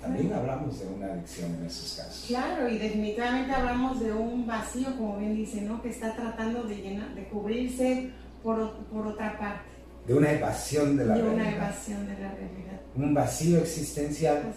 También 0.01 0.33
hablamos 0.33 0.79
de 0.79 0.87
una 0.87 1.07
adicción 1.07 1.55
en 1.57 1.67
esos 1.67 1.97
casos. 1.97 2.25
Claro, 2.29 2.69
y 2.69 2.79
definitivamente 2.79 3.53
hablamos 3.53 4.01
de 4.01 4.13
un 4.13 4.47
vacío, 4.47 4.97
como 4.97 5.19
bien 5.19 5.35
dice, 5.35 5.63
¿no? 5.63 5.83
que 5.83 5.89
está 5.89 6.15
tratando 6.15 6.63
de, 6.63 6.77
llenar, 6.77 7.15
de 7.15 7.25
cubrirse 7.29 8.11
por, 8.43 8.77
por 8.87 9.09
otra 9.09 9.37
parte 9.39 9.79
de 10.09 10.15
una 10.15 10.33
evasión 10.33 10.97
de 10.97 11.05
la 11.05 11.15
de 11.15 11.21
realidad. 11.21 11.47
Una 11.47 11.55
evasión 11.55 12.07
de 12.07 12.13
la 12.15 12.31
realidad. 12.31 12.81
Un 12.97 13.15
vacío 13.15 13.59
existencial 13.59 14.55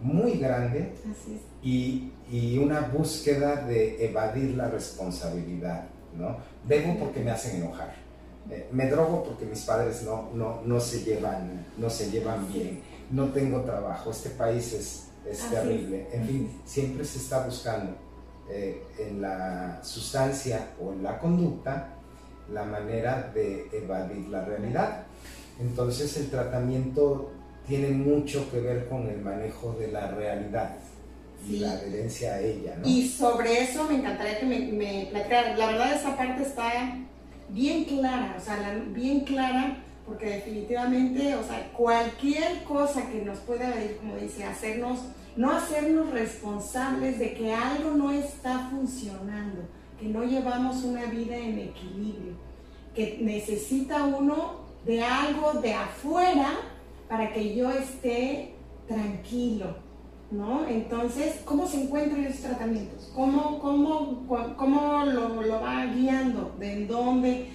muy 0.00 0.32
grande 0.32 0.92
Y, 1.62 2.10
y, 2.30 2.58
una 2.58 2.80
búsqueda 2.80 3.56
de 3.64 4.04
evadir 4.04 4.56
la 4.56 4.68
responsabilidad. 4.68 5.84
¿no? 6.18 6.38
Bebo 6.66 6.98
porque 6.98 7.20
me 7.20 7.30
hacen 7.30 7.62
enojar. 7.62 7.94
Eh, 8.50 8.66
me 8.72 8.88
drogo 8.88 9.22
porque 9.22 9.44
mis 9.44 9.60
padres 9.60 10.02
no, 10.02 10.30
no, 10.34 10.62
no, 10.64 10.80
se, 10.80 11.04
llevan, 11.04 11.66
no 11.78 11.88
se 11.88 12.10
llevan 12.10 12.52
bien. 12.52 12.80
No 13.10 13.26
tengo 13.26 13.62
trabajo. 13.62 14.10
Este 14.10 14.30
país 14.30 14.72
es, 14.72 15.08
es 15.28 15.50
terrible. 15.50 16.08
En 16.12 16.26
fin, 16.26 16.60
siempre 16.64 17.04
se 17.04 17.18
está 17.18 17.44
buscando 17.44 17.96
eh, 18.48 18.82
en 18.98 19.22
la 19.22 19.80
sustancia 19.82 20.70
o 20.80 20.92
en 20.92 21.02
la 21.02 21.18
conducta 21.18 21.94
la 22.52 22.64
manera 22.64 23.30
de 23.34 23.68
evadir 23.72 24.28
la 24.28 24.44
realidad. 24.44 25.04
Entonces 25.60 26.16
el 26.16 26.30
tratamiento 26.30 27.30
tiene 27.66 27.90
mucho 27.90 28.50
que 28.50 28.60
ver 28.60 28.88
con 28.88 29.08
el 29.08 29.20
manejo 29.20 29.76
de 29.78 29.88
la 29.88 30.10
realidad 30.10 30.76
y 31.48 31.58
la 31.58 31.72
adherencia 31.72 32.34
a 32.34 32.40
ella. 32.40 32.76
Y 32.84 33.08
sobre 33.08 33.62
eso 33.62 33.84
me 33.84 33.96
encantaría 33.96 34.40
que 34.40 34.46
me, 34.46 34.58
me. 34.72 35.10
La 35.12 35.66
verdad 35.66 35.94
esa 35.94 36.16
parte 36.16 36.42
está 36.42 36.98
bien 37.48 37.84
clara, 37.84 38.36
o 38.36 38.40
sea, 38.40 38.82
bien 38.88 39.20
clara, 39.20 39.76
porque 40.10 40.26
definitivamente, 40.26 41.34
o 41.34 41.42
sea, 41.42 41.72
cualquier 41.72 42.62
cosa 42.64 43.08
que 43.10 43.22
nos 43.22 43.38
pueda, 43.38 43.72
como 43.98 44.16
dice, 44.16 44.44
hacernos, 44.44 44.98
no 45.36 45.52
hacernos 45.52 46.10
responsables 46.10 47.18
de 47.18 47.32
que 47.32 47.54
algo 47.54 47.92
no 47.92 48.12
está 48.12 48.68
funcionando 48.70 49.62
que 50.00 50.08
no 50.08 50.24
llevamos 50.24 50.82
una 50.82 51.04
vida 51.04 51.36
en 51.36 51.58
equilibrio, 51.58 52.32
que 52.94 53.18
necesita 53.20 54.04
uno 54.04 54.60
de 54.86 55.04
algo 55.04 55.60
de 55.60 55.74
afuera 55.74 56.52
para 57.06 57.32
que 57.34 57.54
yo 57.54 57.70
esté 57.70 58.54
tranquilo, 58.88 59.76
¿no? 60.30 60.66
Entonces, 60.66 61.42
¿cómo 61.44 61.66
se 61.66 61.82
encuentran 61.82 62.24
esos 62.24 62.40
tratamientos? 62.40 63.12
¿Cómo, 63.14 63.58
cómo, 63.60 64.26
cómo 64.56 65.04
lo, 65.04 65.42
lo, 65.42 65.60
va 65.60 65.84
guiando? 65.84 66.54
¿De 66.58 66.86
dónde? 66.86 67.46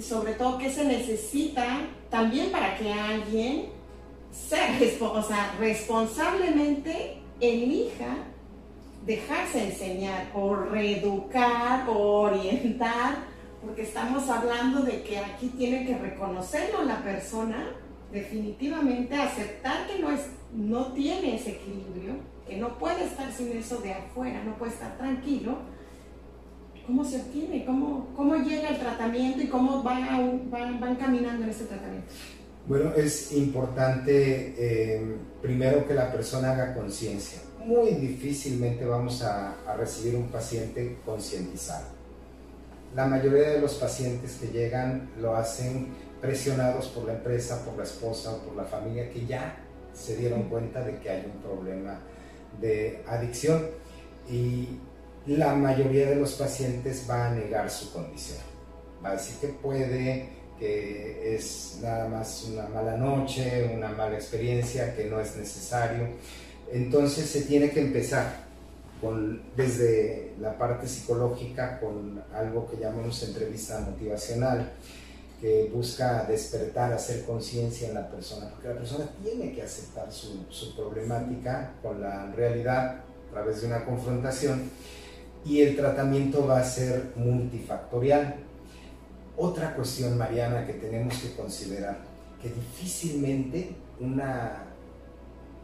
Sobre 0.00 0.34
todo, 0.34 0.58
¿qué 0.58 0.70
se 0.70 0.84
necesita 0.84 1.86
también 2.10 2.50
para 2.50 2.76
que 2.76 2.92
alguien 2.92 3.66
sea, 4.32 4.78
o 5.00 5.22
sea, 5.22 5.54
responsablemente 5.58 7.18
elija 7.40 8.16
dejarse 9.06 9.64
enseñar 9.68 10.30
o 10.34 10.54
reeducar 10.56 11.88
o 11.88 12.22
orientar, 12.22 13.16
porque 13.64 13.82
estamos 13.82 14.28
hablando 14.28 14.82
de 14.82 15.02
que 15.02 15.18
aquí 15.18 15.48
tiene 15.48 15.86
que 15.86 15.96
reconocerlo 15.96 16.84
la 16.84 17.02
persona, 17.02 17.70
definitivamente 18.12 19.14
aceptar 19.16 19.86
que 19.86 19.98
no, 19.98 20.10
es, 20.10 20.20
no 20.52 20.92
tiene 20.92 21.36
ese 21.36 21.52
equilibrio, 21.52 22.14
que 22.46 22.56
no 22.56 22.78
puede 22.78 23.04
estar 23.04 23.32
sin 23.32 23.56
eso 23.56 23.78
de 23.78 23.92
afuera, 23.92 24.42
no 24.44 24.56
puede 24.56 24.72
estar 24.72 24.96
tranquilo. 24.96 25.58
¿Cómo 26.86 27.04
se 27.04 27.20
obtiene? 27.20 27.64
¿Cómo, 27.64 28.08
cómo 28.14 28.36
llega 28.36 28.68
el 28.68 28.78
tratamiento 28.78 29.42
y 29.42 29.46
cómo 29.46 29.82
van, 29.82 30.50
van, 30.50 30.96
caminando 30.96 31.44
en 31.44 31.50
este 31.50 31.64
tratamiento? 31.64 32.08
Bueno, 32.66 32.92
es 32.94 33.32
importante 33.32 34.54
eh, 34.58 35.16
primero 35.42 35.86
que 35.86 35.94
la 35.94 36.12
persona 36.12 36.52
haga 36.52 36.74
conciencia 36.74 37.40
muy 37.64 37.92
difícilmente 37.92 38.84
vamos 38.84 39.22
a, 39.22 39.56
recibir 39.76 40.16
un 40.16 40.28
paciente 40.28 40.98
concientizado. 41.04 41.86
La 42.94 43.06
mayoría 43.06 43.50
de 43.50 43.60
los 43.60 43.74
pacientes 43.74 44.38
que 44.40 44.48
llegan 44.48 45.10
lo 45.20 45.34
hacen 45.34 45.88
presionados 46.20 46.88
por 46.88 47.06
la 47.06 47.14
empresa, 47.14 47.64
por 47.64 47.76
la 47.76 47.84
esposa 47.84 48.34
o 48.34 48.38
por 48.38 48.56
la 48.56 48.64
familia 48.64 49.10
que 49.10 49.26
ya 49.26 49.56
se 49.92 50.16
dieron 50.16 50.44
cuenta 50.44 50.82
de 50.82 50.98
que 50.98 51.10
hay 51.10 51.24
un 51.26 51.42
problema 51.42 51.98
de 52.60 53.02
adicción 53.06 53.66
y 54.30 54.78
la 55.26 55.54
mayoría 55.54 56.10
de 56.10 56.16
los 56.16 56.34
pacientes 56.34 57.06
va 57.08 57.28
a 57.28 57.34
negar 57.34 57.70
su 57.70 57.92
condición. 57.92 58.38
Va 59.04 59.10
a 59.10 59.12
decir 59.12 59.36
que 59.40 59.48
puede, 59.48 60.28
que 60.58 61.34
es 61.34 61.78
nada 61.82 62.08
más 62.08 62.48
una 62.50 62.66
mala 62.68 62.96
noche, 62.96 63.70
una 63.74 63.88
mala 63.88 64.16
experiencia, 64.16 64.94
que 64.94 65.04
no 65.04 65.20
es 65.20 65.36
necesario 65.36 66.08
entonces 66.72 67.28
se 67.28 67.42
tiene 67.42 67.70
que 67.70 67.80
empezar 67.80 68.44
con, 69.00 69.42
desde 69.56 70.32
la 70.40 70.56
parte 70.56 70.88
psicológica 70.88 71.78
con 71.78 72.22
algo 72.34 72.68
que 72.70 72.78
llamamos 72.78 73.22
entrevista 73.22 73.80
motivacional, 73.80 74.72
que 75.40 75.70
busca 75.72 76.24
despertar, 76.24 76.92
hacer 76.92 77.24
conciencia 77.24 77.88
en 77.88 77.94
la 77.94 78.08
persona, 78.08 78.48
porque 78.50 78.68
la 78.68 78.74
persona 78.74 79.08
tiene 79.22 79.52
que 79.52 79.62
aceptar 79.62 80.10
su, 80.10 80.46
su 80.48 80.74
problemática 80.74 81.74
con 81.82 82.00
la 82.00 82.30
realidad 82.32 83.02
a 83.28 83.30
través 83.30 83.60
de 83.60 83.66
una 83.66 83.84
confrontación 83.84 84.70
y 85.44 85.60
el 85.60 85.76
tratamiento 85.76 86.46
va 86.46 86.60
a 86.60 86.64
ser 86.64 87.12
multifactorial. 87.16 88.36
Otra 89.36 89.74
cuestión, 89.74 90.16
Mariana, 90.16 90.66
que 90.66 90.74
tenemos 90.74 91.18
que 91.18 91.34
considerar, 91.34 91.98
que 92.40 92.48
difícilmente 92.48 93.74
una 94.00 94.64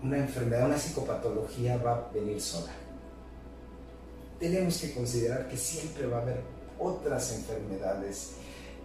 una 0.02 0.18
enfermedad, 0.18 0.66
una 0.66 0.78
psicopatología 0.78 1.76
va 1.78 1.92
a 1.92 2.10
venir 2.12 2.40
sola. 2.40 2.72
Tenemos 4.38 4.78
que 4.78 4.94
considerar 4.94 5.48
que 5.48 5.56
siempre 5.56 6.06
va 6.06 6.18
a 6.18 6.22
haber 6.22 6.40
otras 6.78 7.34
enfermedades, 7.36 8.32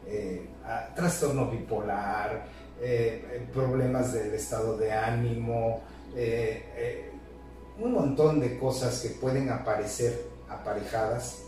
eh, 0.05 0.47
trastorno 0.95 1.49
bipolar, 1.49 2.45
eh, 2.81 3.25
eh, 3.31 3.47
problemas 3.53 4.13
del 4.13 4.33
estado 4.33 4.77
de 4.77 4.91
ánimo, 4.91 5.81
un 7.77 7.91
montón 7.91 8.39
de 8.39 8.57
cosas 8.57 9.01
que 9.01 9.09
pueden 9.09 9.49
aparecer 9.49 10.34
aparejadas, 10.59 11.39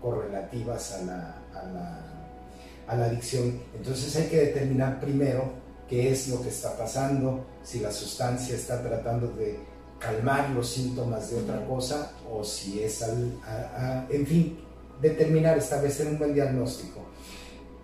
correlativas 0.00 0.92
a 0.92 1.02
la, 1.02 1.36
a 1.54 1.62
la, 1.66 2.00
a 2.86 2.96
la 2.96 3.04
adicción. 3.06 3.60
Entonces 3.76 4.14
hay 4.16 4.28
que 4.28 4.36
determinar 4.38 5.00
primero 5.00 5.52
qué 5.88 6.12
es 6.12 6.28
lo 6.28 6.42
que 6.42 6.48
está 6.48 6.76
pasando, 6.76 7.44
si 7.62 7.80
la 7.80 7.90
sustancia 7.90 8.54
está 8.54 8.82
tratando 8.82 9.28
de 9.28 9.58
calmar 9.98 10.50
los 10.50 10.68
síntomas 10.68 11.30
de 11.30 11.40
otra 11.40 11.66
cosa 11.66 12.12
o 12.30 12.44
si 12.44 12.82
es, 12.82 13.02
al, 13.02 13.32
en 14.08 14.26
fin, 14.26 14.58
determinar, 15.00 15.58
establecer 15.58 16.06
un 16.06 16.18
buen 16.18 16.34
diagnóstico. 16.34 17.00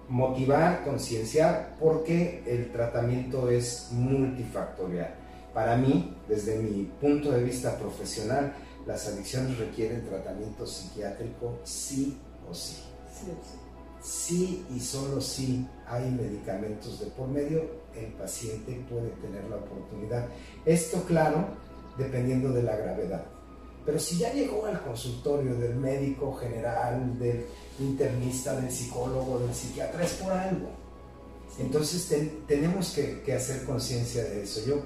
Motivar, 0.09 0.85
concienciar, 0.85 1.77
porque 1.81 2.43
el 2.47 2.71
tratamiento 2.71 3.49
es 3.49 3.89
multifactorial. 3.91 5.15
Para 5.55 5.77
mí, 5.77 6.15
desde 6.29 6.59
mi 6.59 6.91
punto 7.01 7.31
de 7.31 7.43
vista 7.43 7.79
profesional, 7.79 8.53
las 8.87 9.07
adicciones 9.09 9.59
requieren 9.59 10.07
tratamiento 10.07 10.67
psiquiátrico 10.67 11.59
sí 11.65 12.19
o 12.51 12.55
sí. 12.55 12.83
Sí, 13.13 13.27
sí. 13.27 13.59
sí 14.03 14.67
y 14.75 14.81
solo 14.81 15.21
si 15.21 15.67
hay 15.87 16.11
medicamentos 16.11 17.01
de 17.01 17.07
por 17.07 17.29
medio, 17.29 17.63
el 17.95 18.13
paciente 18.13 18.85
puede 18.91 19.11
tener 19.23 19.45
la 19.45 19.57
oportunidad. 19.57 20.27
Esto, 20.67 21.03
claro, 21.05 21.49
dependiendo 21.97 22.51
de 22.51 22.63
la 22.63 22.77
gravedad. 22.77 23.25
Pero 23.85 23.99
si 23.99 24.19
ya 24.19 24.33
llegó 24.33 24.65
al 24.67 24.83
consultorio 24.83 25.55
del 25.57 25.77
médico 25.77 26.35
general, 26.35 27.19
del 27.19 27.45
internista, 27.79 28.59
del 28.59 28.71
psicólogo, 28.71 29.41
del 29.41 29.55
psiquiatra, 29.55 30.05
es 30.05 30.15
por 30.15 30.33
algo. 30.33 30.71
Entonces 31.59 32.13
tenemos 32.47 32.91
que, 32.91 33.33
hacer 33.33 33.65
conciencia 33.65 34.25
de 34.25 34.43
eso. 34.43 34.65
Yo 34.67 34.83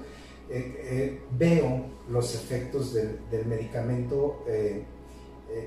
eh, 0.49 0.81
eh, 0.83 1.21
veo 1.37 1.85
los 2.09 2.33
efectos 2.35 2.93
del, 2.93 3.45
medicamento, 3.45 4.43
eh, 4.47 4.83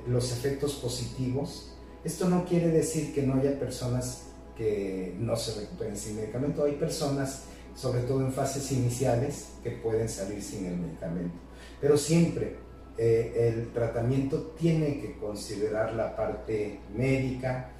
los 0.08 0.32
efectos 0.32 0.74
positivos. 0.74 1.74
Esto 2.04 2.28
no 2.28 2.44
quiere 2.44 2.68
decir 2.68 3.14
que 3.14 3.22
no 3.22 3.34
haya 3.34 3.58
personas 3.58 4.24
que 4.56 5.14
no 5.18 5.36
se 5.36 5.60
recuperen 5.60 5.96
sin 5.96 6.16
medicamento. 6.16 6.64
Hay 6.64 6.72
personas, 6.72 7.44
sobre 7.74 8.00
todo 8.02 8.20
en 8.20 8.32
fases 8.32 8.72
iniciales, 8.72 9.50
que 9.62 9.70
pueden 9.70 10.08
salir 10.08 10.42
sin 10.42 10.66
el 10.66 10.76
medicamento. 10.76 11.34
Pero 11.80 11.96
siempre 11.96 12.56
eh, 12.98 13.48
el 13.54 13.72
tratamiento 13.72 14.54
tiene 14.58 15.00
que 15.00 15.16
considerar 15.16 15.94
la 15.94 16.14
parte 16.14 16.80
médica, 16.94 17.72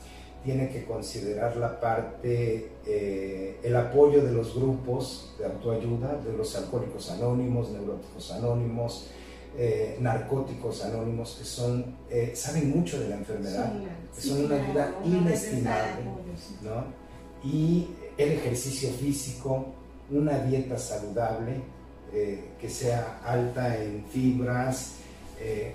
tiene 0.45 0.69
que 0.71 0.85
considerar 0.85 1.57
la 1.57 1.81
parte, 1.81 2.71
eh, 2.87 3.61
el 3.63 3.77
apoyo 3.77 4.25
de 4.25 4.33
los 4.33 4.55
grupos 4.55 5.35
de 5.39 5.47
autoayuda, 5.47 6.21
de 6.25 6.33
los 6.37 6.57
alcohólicos 6.57 7.11
anónimos, 7.11 7.71
neuróticos 7.71 8.33
anónimos, 8.33 9.11
eh, 9.57 9.99
narcóticos 10.01 10.85
anónimos, 10.85 11.37
que 11.39 11.45
son, 11.45 11.97
saben 12.35 12.71
mucho 12.71 12.99
de 12.99 13.09
la 13.09 13.17
enfermedad, 13.17 13.73
son 14.19 14.47
una 14.47 14.57
ayuda 14.57 14.95
inestimable, 15.05 16.05
¿no? 16.63 16.85
Y 17.45 17.89
el 18.17 18.33
ejercicio 18.33 18.89
físico, 18.91 19.67
una 20.11 20.39
dieta 20.41 20.79
saludable, 20.79 21.61
que 22.13 22.69
sea 22.69 23.21
alta 23.25 23.83
en 23.83 24.05
fibras, 24.05 24.97
eh, 25.45 25.75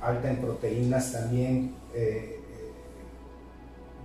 alta 0.00 0.30
en 0.30 0.38
proteínas 0.38 1.12
también, 1.12 1.74
eh, 1.94 2.00
eh, 2.34 2.35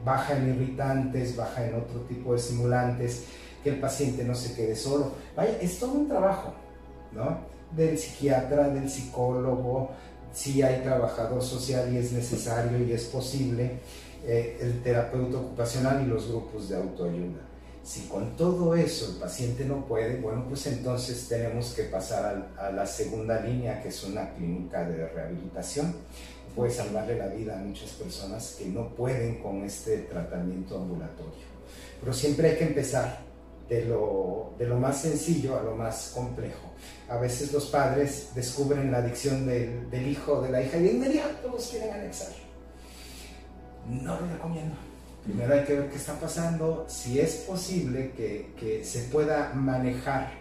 baja 0.04 0.38
en 0.38 0.50
irritantes, 0.50 1.36
baja 1.36 1.66
en 1.66 1.76
otro 1.76 2.02
tipo 2.02 2.34
de 2.34 2.40
estimulantes, 2.40 3.26
que 3.64 3.70
el 3.72 3.80
paciente 3.80 4.24
no 4.24 4.36
se 4.36 4.54
quede 4.56 4.76
solo. 4.76 5.14
Vaya, 5.36 5.58
es 5.62 5.80
todo 5.80 5.94
un 5.94 6.08
trabajo, 6.08 6.54
¿no? 7.12 7.40
Del 7.76 7.98
psiquiatra, 7.98 8.70
del 8.70 8.90
psicólogo, 8.90 9.92
si 10.34 10.62
hay 10.62 10.82
trabajador 10.82 11.42
social 11.42 11.92
y 11.94 11.98
es 11.98 12.12
necesario 12.12 12.80
y 12.86 12.92
es 12.94 13.06
posible, 13.06 13.80
el 14.26 14.82
terapeuta 14.84 15.38
ocupacional 15.38 16.04
y 16.04 16.08
los 16.08 16.28
grupos 16.28 16.70
de 16.70 16.78
autoayuda. 16.78 17.42
Si 17.84 18.02
con 18.02 18.38
todo 18.38 18.76
eso 18.76 19.14
el 19.14 19.16
paciente 19.16 19.66
no 19.66 19.86
puede, 19.88 20.18
bueno, 20.18 20.46
pues 20.48 20.68
entonces 20.68 21.28
tenemos 21.28 21.74
que 21.74 21.84
pasar 21.84 22.52
a, 22.58 22.72
la 22.72 22.86
segunda 22.86 23.42
línea, 23.42 23.82
que 23.82 23.90
es 23.90 24.04
una 24.04 24.34
clínica 24.36 24.88
de 24.88 25.08
rehabilitación. 25.08 25.96
Puede 26.56 26.72
salvarle 26.72 27.18
la 27.18 27.28
vida 27.28 27.60
a 27.60 27.64
muchas 27.64 27.92
personas 27.92 28.56
que 28.60 28.66
no 28.66 28.90
pueden 28.90 29.42
con 29.42 29.64
este 29.64 30.00
tratamiento 30.00 30.78
ambulatorio. 30.78 31.52
Pero 32.00 32.14
siempre 32.14 32.52
hay 32.52 32.58
que 32.58 32.66
empezar 32.66 33.20
de 33.70 33.86
lo, 33.86 34.54
de 34.58 34.68
lo 34.68 34.78
más 34.78 35.02
sencillo 35.02 35.58
a 35.58 35.64
lo 35.64 35.76
más 35.76 36.12
complejo. 36.14 36.72
A 37.08 37.18
veces 37.18 37.54
los 37.54 37.68
padres 37.68 38.32
descubren 38.36 38.92
la 38.92 38.98
adicción 38.98 39.46
del, 39.46 39.90
del 39.90 40.08
hijo 40.08 40.34
o 40.34 40.42
de 40.42 40.52
la 40.52 40.62
hija 40.62 40.78
y 40.78 40.84
de 40.84 40.92
inmediato 40.92 41.50
los 41.50 41.68
quieren 41.68 41.94
anexar. 41.94 42.34
No 43.88 44.20
lo 44.20 44.28
recomiendo 44.28 44.92
Primero 45.24 45.54
hay 45.54 45.64
que 45.64 45.74
ver 45.76 45.90
qué 45.90 45.98
está 45.98 46.20
pasando, 46.20 46.86
si 46.88 47.20
es 47.20 47.36
posible 47.48 48.12
que, 48.18 48.84
se 48.84 49.02
pueda 49.04 49.54
manejar 49.54 50.32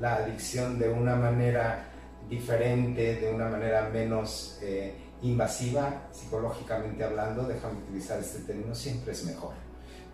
la 0.00 0.16
adicción 0.16 0.78
de 0.78 0.88
una 0.88 1.14
manera 1.14 1.90
diferente, 2.28 3.16
de 3.16 3.32
una 3.32 3.48
manera 3.48 3.88
menos 3.88 4.58
eh, 4.62 4.94
invasiva, 5.22 6.08
psicológicamente 6.12 7.04
hablando, 7.04 7.44
déjame 7.44 7.78
utilizar 7.80 8.18
este 8.20 8.40
término, 8.40 8.74
siempre 8.74 9.12
es 9.12 9.24
mejor. 9.24 9.52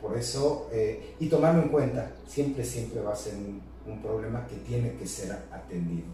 Por 0.00 0.16
eso, 0.16 0.68
eh, 0.72 1.16
y 1.20 1.28
tomarlo 1.28 1.62
en 1.62 1.68
cuenta, 1.68 2.10
siempre, 2.26 2.64
siempre 2.64 3.00
va 3.00 3.12
a 3.12 3.16
ser 3.16 3.34
un, 3.34 3.60
un 3.86 4.02
problema 4.02 4.46
que 4.46 4.56
tiene 4.56 4.94
que 4.94 5.06
ser 5.06 5.32
atendido. 5.52 6.08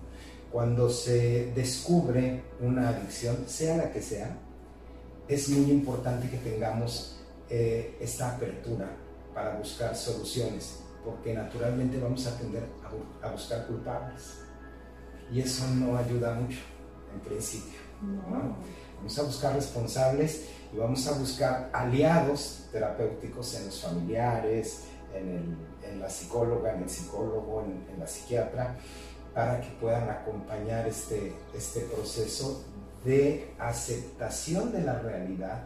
Cuando 0.50 0.88
se 0.88 1.52
descubre 1.52 2.42
una 2.60 2.88
adicción, 2.88 3.44
sea 3.46 3.76
la 3.76 3.92
que 3.92 4.00
sea, 4.00 4.36
es 5.28 5.48
muy 5.48 5.70
importante 5.70 6.30
que 6.30 6.38
tengamos 6.38 7.16
eh, 7.50 7.96
esta 8.00 8.34
apertura 8.34 8.88
para 9.34 9.56
buscar 9.56 9.94
soluciones, 9.94 10.80
porque 11.04 11.34
naturalmente 11.34 11.98
vamos 11.98 12.26
a 12.26 12.38
tender 12.38 12.64
a, 13.22 13.30
buscar 13.30 13.66
culpables. 13.66 14.45
Y 15.32 15.40
eso 15.40 15.66
no 15.68 15.96
ayuda 15.96 16.34
mucho, 16.34 16.58
en 17.12 17.20
principio. 17.20 17.78
Vamos 18.98 19.18
a 19.18 19.22
buscar 19.22 19.54
responsables 19.54 20.46
y 20.72 20.76
vamos 20.76 21.06
a 21.06 21.12
buscar 21.18 21.70
aliados 21.72 22.66
terapéuticos 22.72 23.54
en 23.54 23.66
los 23.66 23.80
familiares, 23.80 24.84
en, 25.14 26.00
la 26.00 26.10
psicóloga, 26.10 26.74
en 26.74 26.82
el 26.82 26.90
psicólogo, 26.90 27.62
en, 27.62 27.98
la 27.98 28.06
psiquiatra, 28.06 28.76
para 29.34 29.60
que 29.60 29.68
puedan 29.80 30.08
acompañar 30.10 30.86
este, 30.86 31.32
este 31.54 31.80
proceso 31.80 32.64
de 33.04 33.54
aceptación 33.58 34.72
de 34.72 34.82
la 34.82 34.98
realidad 34.98 35.62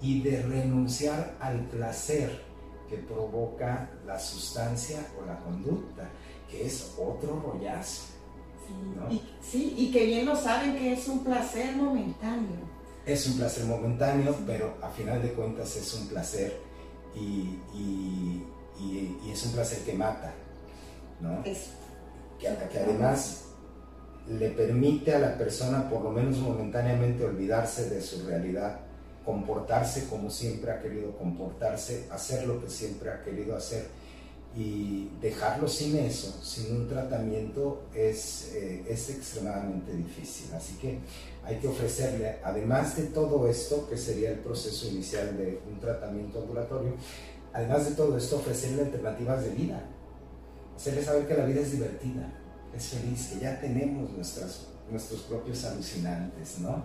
y 0.00 0.22
de 0.22 0.42
renunciar 0.42 1.34
al 1.40 1.60
placer 1.66 2.42
que 2.88 2.96
provoca 2.96 3.90
la 4.06 4.18
sustancia 4.18 5.06
o 5.20 5.26
la 5.26 5.38
conducta, 5.38 6.08
que 6.50 6.66
es 6.66 6.94
otro 6.98 7.40
rollazo. 7.40 8.13
Sí, 9.42 9.74
y, 9.76 9.92
que 9.92 10.06
bien 10.06 10.26
lo 10.26 10.34
saben 10.34 10.76
que 10.76 10.92
es 10.92 11.06
un 11.06 11.22
placer 11.22 11.76
momentáneo. 11.76 12.74
Es 13.06 13.26
un 13.26 13.36
placer 13.36 13.64
momentáneo, 13.66 14.34
pero 14.46 14.74
a 14.82 14.88
final 14.88 15.22
de 15.22 15.32
cuentas 15.32 15.76
es 15.76 15.94
un 15.94 16.08
placer 16.08 16.58
y, 17.14 17.58
es 19.30 19.46
un 19.46 19.52
placer 19.52 19.78
que 19.80 19.92
mata, 19.92 20.32
¿no? 21.20 21.42
Que, 21.42 21.56
que 22.38 22.78
además 22.78 23.44
le 24.26 24.50
permite 24.50 25.14
a 25.14 25.18
la 25.18 25.36
persona, 25.36 25.88
por 25.88 26.02
lo 26.02 26.10
menos 26.10 26.38
momentáneamente, 26.38 27.24
olvidarse 27.24 27.90
de 27.90 28.00
su 28.00 28.26
realidad 28.26 28.80
comportarse 29.24 30.06
como 30.06 30.30
siempre 30.30 30.70
ha 30.70 30.80
querido 30.80 31.16
comportarse, 31.16 32.06
hacer 32.10 32.46
lo 32.46 32.60
que 32.60 32.68
siempre 32.68 33.10
ha 33.10 33.22
querido 33.22 33.56
hacer 33.56 33.86
y 34.56 35.08
dejarlo 35.20 35.66
sin 35.66 35.96
eso, 35.98 36.32
sin 36.42 36.76
un 36.76 36.88
tratamiento, 36.88 37.82
es, 37.94 38.52
eh, 38.54 38.84
es 38.88 39.10
extremadamente 39.10 39.92
difícil. 39.92 40.46
Así 40.54 40.76
que 40.76 41.00
hay 41.44 41.56
que 41.56 41.68
ofrecerle, 41.68 42.36
además 42.44 42.96
de 42.96 43.04
todo 43.04 43.48
esto, 43.48 43.88
que 43.88 43.96
sería 43.96 44.30
el 44.30 44.38
proceso 44.38 44.86
inicial 44.88 45.36
de 45.36 45.60
un 45.68 45.80
tratamiento 45.80 46.38
ambulatorio, 46.38 46.92
además 47.52 47.88
de 47.88 47.96
todo 47.96 48.16
esto, 48.16 48.36
ofrecerle 48.36 48.82
alternativas 48.82 49.42
de 49.42 49.50
vida, 49.50 49.82
hacerle 50.76 51.04
saber 51.04 51.26
que 51.26 51.34
la 51.34 51.46
vida 51.46 51.60
es 51.60 51.72
divertida, 51.72 52.32
es 52.76 52.86
feliz, 52.88 53.30
que 53.32 53.40
ya 53.40 53.60
tenemos 53.60 54.10
nuestras, 54.10 54.68
nuestros 54.90 55.22
propios 55.22 55.64
alucinantes, 55.64 56.60
¿no? 56.60 56.84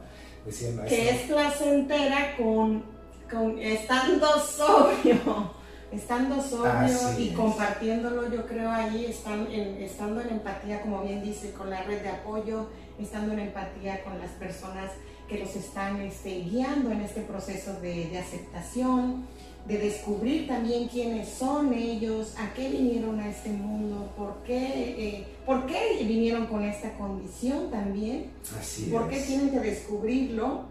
Que 0.88 1.10
es 1.10 1.22
placentera 1.28 2.36
con, 2.36 2.84
con 3.30 3.60
estando 3.60 4.28
sobrio, 4.40 5.59
estando 5.92 6.42
sobrio 6.42 6.98
y 7.18 7.30
compartiéndolo, 7.32 8.32
yo 8.32 8.46
creo 8.46 8.70
ahí, 8.72 9.06
están 9.06 9.48
estando 9.52 10.22
en 10.22 10.30
empatía, 10.30 10.82
como 10.82 11.04
bien 11.04 11.24
dice, 11.24 11.52
con 11.52 11.70
la 11.70 11.84
red 11.84 12.02
de 12.02 12.10
apoyo, 12.10 12.68
estando 13.00 13.34
en 13.34 13.40
empatía 13.40 14.04
con 14.04 14.20
las 14.20 14.32
personas 14.32 14.92
que 15.28 15.40
los 15.40 15.56
están 15.56 16.02
este, 16.02 16.42
guiando 16.42 16.92
en 16.92 17.02
este 17.02 17.22
proceso 17.22 17.74
de, 17.82 18.10
de 18.10 18.18
aceptación 18.18 19.28
de 19.68 19.78
descubrir 19.78 20.48
también 20.48 20.88
quiénes 20.88 21.30
son 21.30 21.74
ellos, 21.74 22.34
a 22.38 22.54
qué 22.54 22.70
vinieron 22.70 23.20
a 23.20 23.30
este 23.30 23.50
mundo, 23.50 24.12
por 24.18 24.38
qué, 24.44 24.58
eh, 24.58 25.28
por 25.46 25.68
qué 25.68 26.04
vinieron 26.04 26.48
con 26.48 26.64
esta 26.64 26.98
condición 26.98 27.70
también, 27.70 28.32
Así 28.60 28.84
por 28.86 29.08
qué 29.10 29.20
tienen 29.20 29.52
que 29.52 29.60
descubrirlo. 29.60 30.64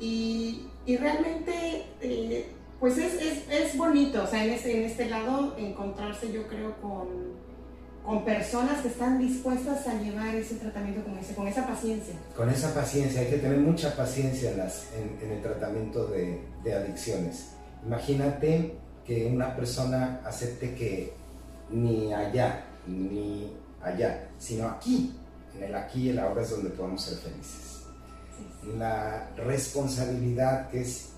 Y, 0.00 0.62
y 0.86 0.96
realmente 0.96 1.84
eh, 2.00 2.46
pues 2.80 2.98
es, 2.98 3.14
es, 3.14 3.42
es, 3.50 3.76
bonito, 3.76 4.22
o 4.22 4.26
sea, 4.26 4.44
en 4.44 4.52
este, 4.52 4.78
en 4.78 4.84
este 4.84 5.08
lado 5.10 5.56
encontrarse 5.58 6.32
yo 6.32 6.46
creo 6.46 6.80
con, 6.80 7.08
con 8.04 8.24
personas 8.24 8.82
que 8.82 8.88
están 8.88 9.18
dispuestas 9.18 9.86
a 9.86 9.94
llevar 10.00 10.34
ese 10.34 10.56
tratamiento 10.56 11.02
con, 11.04 11.18
ese, 11.18 11.34
con 11.34 11.48
esa 11.48 11.66
paciencia. 11.66 12.14
Con 12.36 12.48
esa 12.48 12.72
paciencia, 12.72 13.20
hay 13.22 13.28
que 13.28 13.38
tener 13.38 13.58
mucha 13.58 13.96
paciencia 13.96 14.52
en, 14.52 14.58
las, 14.58 14.88
en, 14.94 15.26
en 15.26 15.36
el 15.36 15.42
tratamiento 15.42 16.06
de, 16.06 16.40
de 16.62 16.74
adicciones 16.74 17.58
Imagínate 17.84 18.76
que 19.04 19.26
una 19.26 19.54
persona 19.54 20.20
acepte 20.24 20.74
que 20.74 21.12
ni 21.70 22.12
allá, 22.12 22.64
ni 22.86 23.52
allá, 23.82 24.28
sino 24.38 24.68
aquí, 24.68 25.14
en 25.56 25.64
el 25.64 25.74
aquí 25.74 26.02
y 26.02 26.08
el 26.10 26.18
ahora 26.18 26.42
es 26.42 26.50
donde 26.50 26.70
podemos 26.70 27.02
ser 27.02 27.18
felices. 27.18 27.84
La 28.76 29.30
responsabilidad 29.36 30.68
que 30.68 30.82
es 30.82 31.10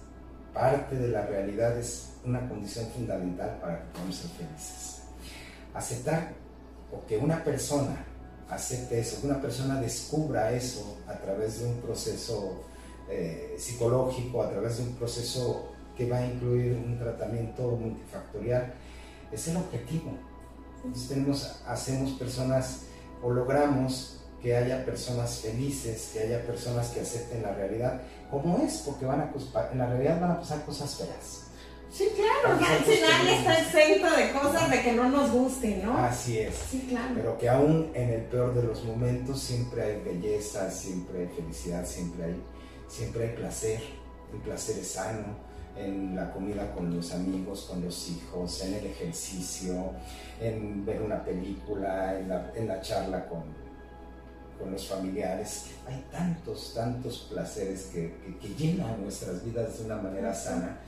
parte 0.52 0.96
de 0.96 1.08
la 1.08 1.26
realidad 1.26 1.76
es 1.78 2.10
una 2.24 2.48
condición 2.48 2.86
fundamental 2.90 3.58
para 3.60 3.80
que 3.80 3.86
podamos 3.92 4.16
ser 4.16 4.30
felices. 4.30 5.02
Aceptar 5.74 6.32
o 6.92 7.06
que 7.06 7.16
una 7.16 7.42
persona 7.44 8.04
acepte 8.48 8.98
eso, 8.98 9.20
que 9.20 9.28
una 9.28 9.40
persona 9.40 9.80
descubra 9.80 10.52
eso 10.52 10.98
a 11.06 11.14
través 11.14 11.60
de 11.60 11.66
un 11.66 11.80
proceso 11.80 12.64
eh, 13.08 13.54
psicológico, 13.58 14.42
a 14.42 14.50
través 14.50 14.78
de 14.78 14.84
un 14.84 14.94
proceso 14.94 15.70
que 15.96 16.08
va 16.08 16.18
a 16.18 16.26
incluir 16.26 16.72
un 16.72 16.98
tratamiento 16.98 17.62
multifactorial, 17.76 18.72
es 19.30 19.48
el 19.48 19.56
objetivo. 19.56 20.12
Entonces 20.84 21.62
hacemos 21.66 22.12
personas 22.12 22.82
o 23.22 23.30
logramos 23.30 24.19
que 24.42 24.56
haya 24.56 24.84
personas 24.84 25.40
felices, 25.40 26.10
que 26.12 26.20
haya 26.20 26.44
personas 26.46 26.88
que 26.88 27.00
acepten 27.00 27.42
la 27.42 27.52
realidad 27.54 28.00
como 28.30 28.58
es, 28.58 28.82
porque 28.86 29.04
van 29.04 29.20
a, 29.20 29.32
en 29.72 29.78
la 29.78 29.86
realidad 29.86 30.20
van 30.20 30.30
a 30.32 30.38
pasar 30.38 30.64
cosas 30.64 30.94
feas. 30.96 31.46
Sí, 31.92 32.08
claro, 32.14 32.56
si 32.86 33.00
nadie 33.00 33.38
está 33.38 33.60
exento 33.60 34.16
de 34.16 34.30
cosas 34.30 34.70
de 34.70 34.80
que 34.80 34.92
no 34.92 35.08
nos 35.08 35.32
gusten, 35.32 35.84
¿no? 35.84 35.98
Así 35.98 36.38
es. 36.38 36.54
Sí, 36.70 36.86
claro. 36.88 37.14
Pero 37.16 37.38
que 37.38 37.48
aún 37.48 37.90
en 37.94 38.10
el 38.10 38.22
peor 38.22 38.54
de 38.54 38.62
los 38.62 38.84
momentos 38.84 39.40
siempre 39.40 39.82
hay 39.82 40.00
belleza, 40.00 40.70
siempre 40.70 41.22
hay 41.22 41.28
felicidad, 41.28 41.84
siempre 41.84 42.26
hay, 42.26 42.42
siempre 42.88 43.28
hay 43.28 43.34
placer. 43.34 43.80
El 44.32 44.38
placer 44.38 44.78
es 44.78 44.92
sano, 44.92 45.34
en 45.76 46.14
la 46.14 46.32
comida 46.32 46.72
con 46.72 46.94
los 46.94 47.12
amigos, 47.12 47.66
con 47.68 47.84
los 47.84 48.08
hijos, 48.08 48.62
en 48.64 48.74
el 48.74 48.86
ejercicio, 48.86 49.92
en 50.40 50.84
ver 50.86 51.02
una 51.02 51.24
película, 51.24 52.20
en 52.20 52.28
la, 52.28 52.52
en 52.54 52.68
la 52.68 52.80
charla 52.80 53.26
con, 53.26 53.42
con 54.60 54.72
los 54.72 54.86
familiares. 54.86 55.66
Hay 55.88 56.04
tantos, 56.12 56.72
tantos 56.74 57.28
placeres 57.30 57.90
que, 57.92 58.14
llenan 58.56 59.02
nuestras 59.02 59.44
vidas 59.44 59.78
de 59.78 59.86
una 59.86 59.96
manera 59.96 60.34
sana 60.34 60.80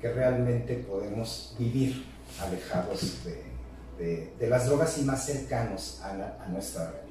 que 0.00 0.12
realmente 0.12 0.74
podemos 0.74 1.54
vivir 1.58 2.04
alejados 2.40 3.24
de, 3.24 4.32
de, 4.38 4.48
las 4.48 4.66
drogas 4.66 4.98
y 4.98 5.02
más 5.02 5.24
cercanos 5.24 6.00
a, 6.02 6.10
a 6.42 6.48
nuestra 6.48 6.90
realidad. 6.90 7.10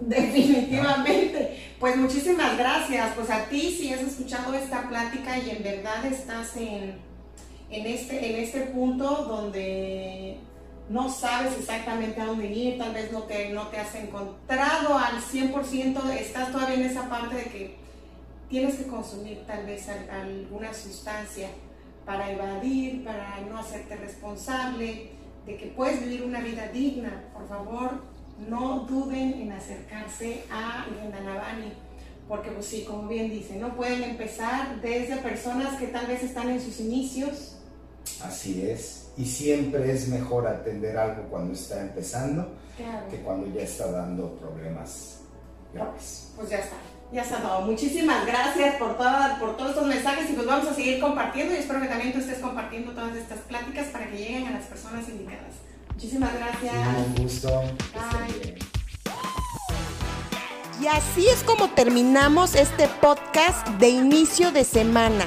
Definitivamente. 0.00 1.58
Pues 1.78 1.96
muchísimas 1.96 2.58
gracias. 2.58 3.14
Pues 3.14 3.30
a 3.30 3.44
ti 3.46 3.76
si 3.78 3.92
has 3.92 4.00
escuchado 4.00 4.54
esta 4.54 4.88
plática 4.88 5.38
y 5.38 5.50
en 5.50 5.62
verdad 5.62 6.04
estás 6.06 6.56
en, 6.56 6.96
en, 7.70 7.86
este, 7.86 8.30
en 8.30 8.42
este 8.42 8.60
punto 8.62 9.24
donde 9.24 10.38
no 10.88 11.08
sabes 11.08 11.58
exactamente 11.58 12.20
a 12.20 12.26
dónde 12.26 12.46
ir, 12.46 12.78
tal 12.78 12.92
vez 12.92 13.12
no 13.12 13.22
te, 13.22 13.50
no 13.50 13.68
te 13.68 13.78
has 13.78 13.94
encontrado 13.94 14.98
al 14.98 15.20
100%, 15.20 16.10
estás 16.10 16.52
todavía 16.52 16.74
en 16.76 16.82
esa 16.82 17.08
parte 17.08 17.36
de 17.36 17.44
que 17.44 17.76
tienes 18.48 18.76
que 18.76 18.86
consumir 18.86 19.44
tal 19.46 19.64
vez 19.64 19.88
alguna 19.88 20.74
sustancia 20.74 21.48
para 22.04 22.30
evadir, 22.30 23.04
para 23.04 23.40
no 23.48 23.58
hacerte 23.58 23.96
responsable, 23.96 25.10
de 25.46 25.56
que 25.56 25.66
puedes 25.68 26.00
vivir 26.04 26.22
una 26.22 26.40
vida 26.40 26.68
digna, 26.68 27.24
por 27.32 27.48
favor, 27.48 28.02
no 28.48 28.80
duden 28.80 29.40
en 29.40 29.52
acercarse 29.52 30.44
a 30.50 30.86
Navani, 31.24 31.72
porque 32.28 32.50
pues 32.50 32.66
sí, 32.66 32.84
como 32.84 33.08
bien 33.08 33.30
dice, 33.30 33.56
no 33.56 33.74
pueden 33.74 34.02
empezar 34.02 34.80
desde 34.80 35.16
personas 35.16 35.78
que 35.78 35.88
tal 35.88 36.06
vez 36.06 36.22
están 36.22 36.48
en 36.50 36.60
sus 36.60 36.80
inicios. 36.80 37.56
Así 38.22 38.62
es, 38.62 39.01
y 39.16 39.24
siempre 39.24 39.92
es 39.92 40.08
mejor 40.08 40.46
atender 40.46 40.96
algo 40.96 41.24
cuando 41.24 41.52
está 41.52 41.80
empezando 41.80 42.48
que 43.10 43.18
cuando 43.18 43.46
ya 43.54 43.62
está 43.62 43.90
dando 43.92 44.34
problemas 44.36 45.20
graves. 45.72 46.32
Pues 46.36 46.48
ya 46.50 46.58
está. 46.58 46.76
Ya 47.12 47.22
está 47.22 47.42
todo. 47.42 47.60
Muchísimas 47.62 48.24
gracias 48.26 48.76
por, 48.76 48.96
por 48.96 49.56
todos 49.56 49.70
estos 49.70 49.86
mensajes 49.86 50.30
y 50.30 50.32
pues 50.32 50.46
vamos 50.46 50.66
a 50.66 50.74
seguir 50.74 50.98
compartiendo 50.98 51.54
y 51.54 51.58
espero 51.58 51.80
que 51.82 51.88
también 51.88 52.12
tú 52.12 52.20
estés 52.20 52.38
compartiendo 52.38 52.92
todas 52.92 53.14
estas 53.14 53.40
pláticas 53.40 53.88
para 53.88 54.08
que 54.08 54.16
lleguen 54.16 54.46
a 54.46 54.52
las 54.52 54.64
personas 54.64 55.06
indicadas. 55.08 55.52
Muchísimas 55.92 56.30
gracias. 56.34 56.74
un 57.06 57.22
gusto. 57.22 57.62
Bye. 57.92 58.58
Y 60.80 60.86
así 60.86 61.28
es 61.28 61.44
como 61.44 61.68
terminamos 61.70 62.54
este 62.54 62.88
podcast 63.00 63.68
de 63.78 63.90
inicio 63.90 64.50
de 64.50 64.64
semana. 64.64 65.26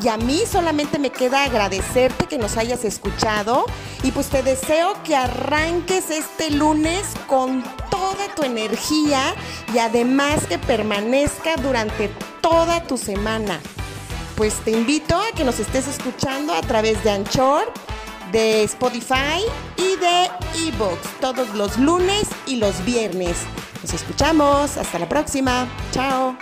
Y 0.00 0.08
a 0.08 0.16
mí 0.16 0.42
solamente 0.50 0.98
me 0.98 1.10
queda 1.10 1.44
agradecerte 1.44 2.26
que 2.26 2.38
nos 2.38 2.56
hayas 2.56 2.84
escuchado 2.84 3.64
y 4.02 4.10
pues 4.12 4.28
te 4.28 4.42
deseo 4.42 4.94
que 5.04 5.16
arranques 5.16 6.10
este 6.10 6.50
lunes 6.50 7.02
con 7.26 7.62
toda 7.90 8.34
tu 8.34 8.42
energía 8.42 9.34
y 9.74 9.78
además 9.78 10.46
que 10.46 10.58
permanezca 10.58 11.56
durante 11.56 12.08
toda 12.40 12.82
tu 12.84 12.96
semana. 12.96 13.60
Pues 14.36 14.54
te 14.64 14.70
invito 14.70 15.16
a 15.16 15.32
que 15.36 15.44
nos 15.44 15.60
estés 15.60 15.86
escuchando 15.86 16.54
a 16.54 16.62
través 16.62 17.02
de 17.04 17.10
Anchor, 17.10 17.72
de 18.32 18.64
Spotify 18.64 19.42
y 19.76 19.96
de 19.96 20.30
Evox 20.68 20.98
todos 21.20 21.54
los 21.54 21.78
lunes 21.78 22.28
y 22.46 22.56
los 22.56 22.84
viernes. 22.84 23.36
Nos 23.82 23.92
escuchamos. 23.94 24.76
Hasta 24.76 24.98
la 24.98 25.08
próxima. 25.08 25.68
Chao. 25.92 26.36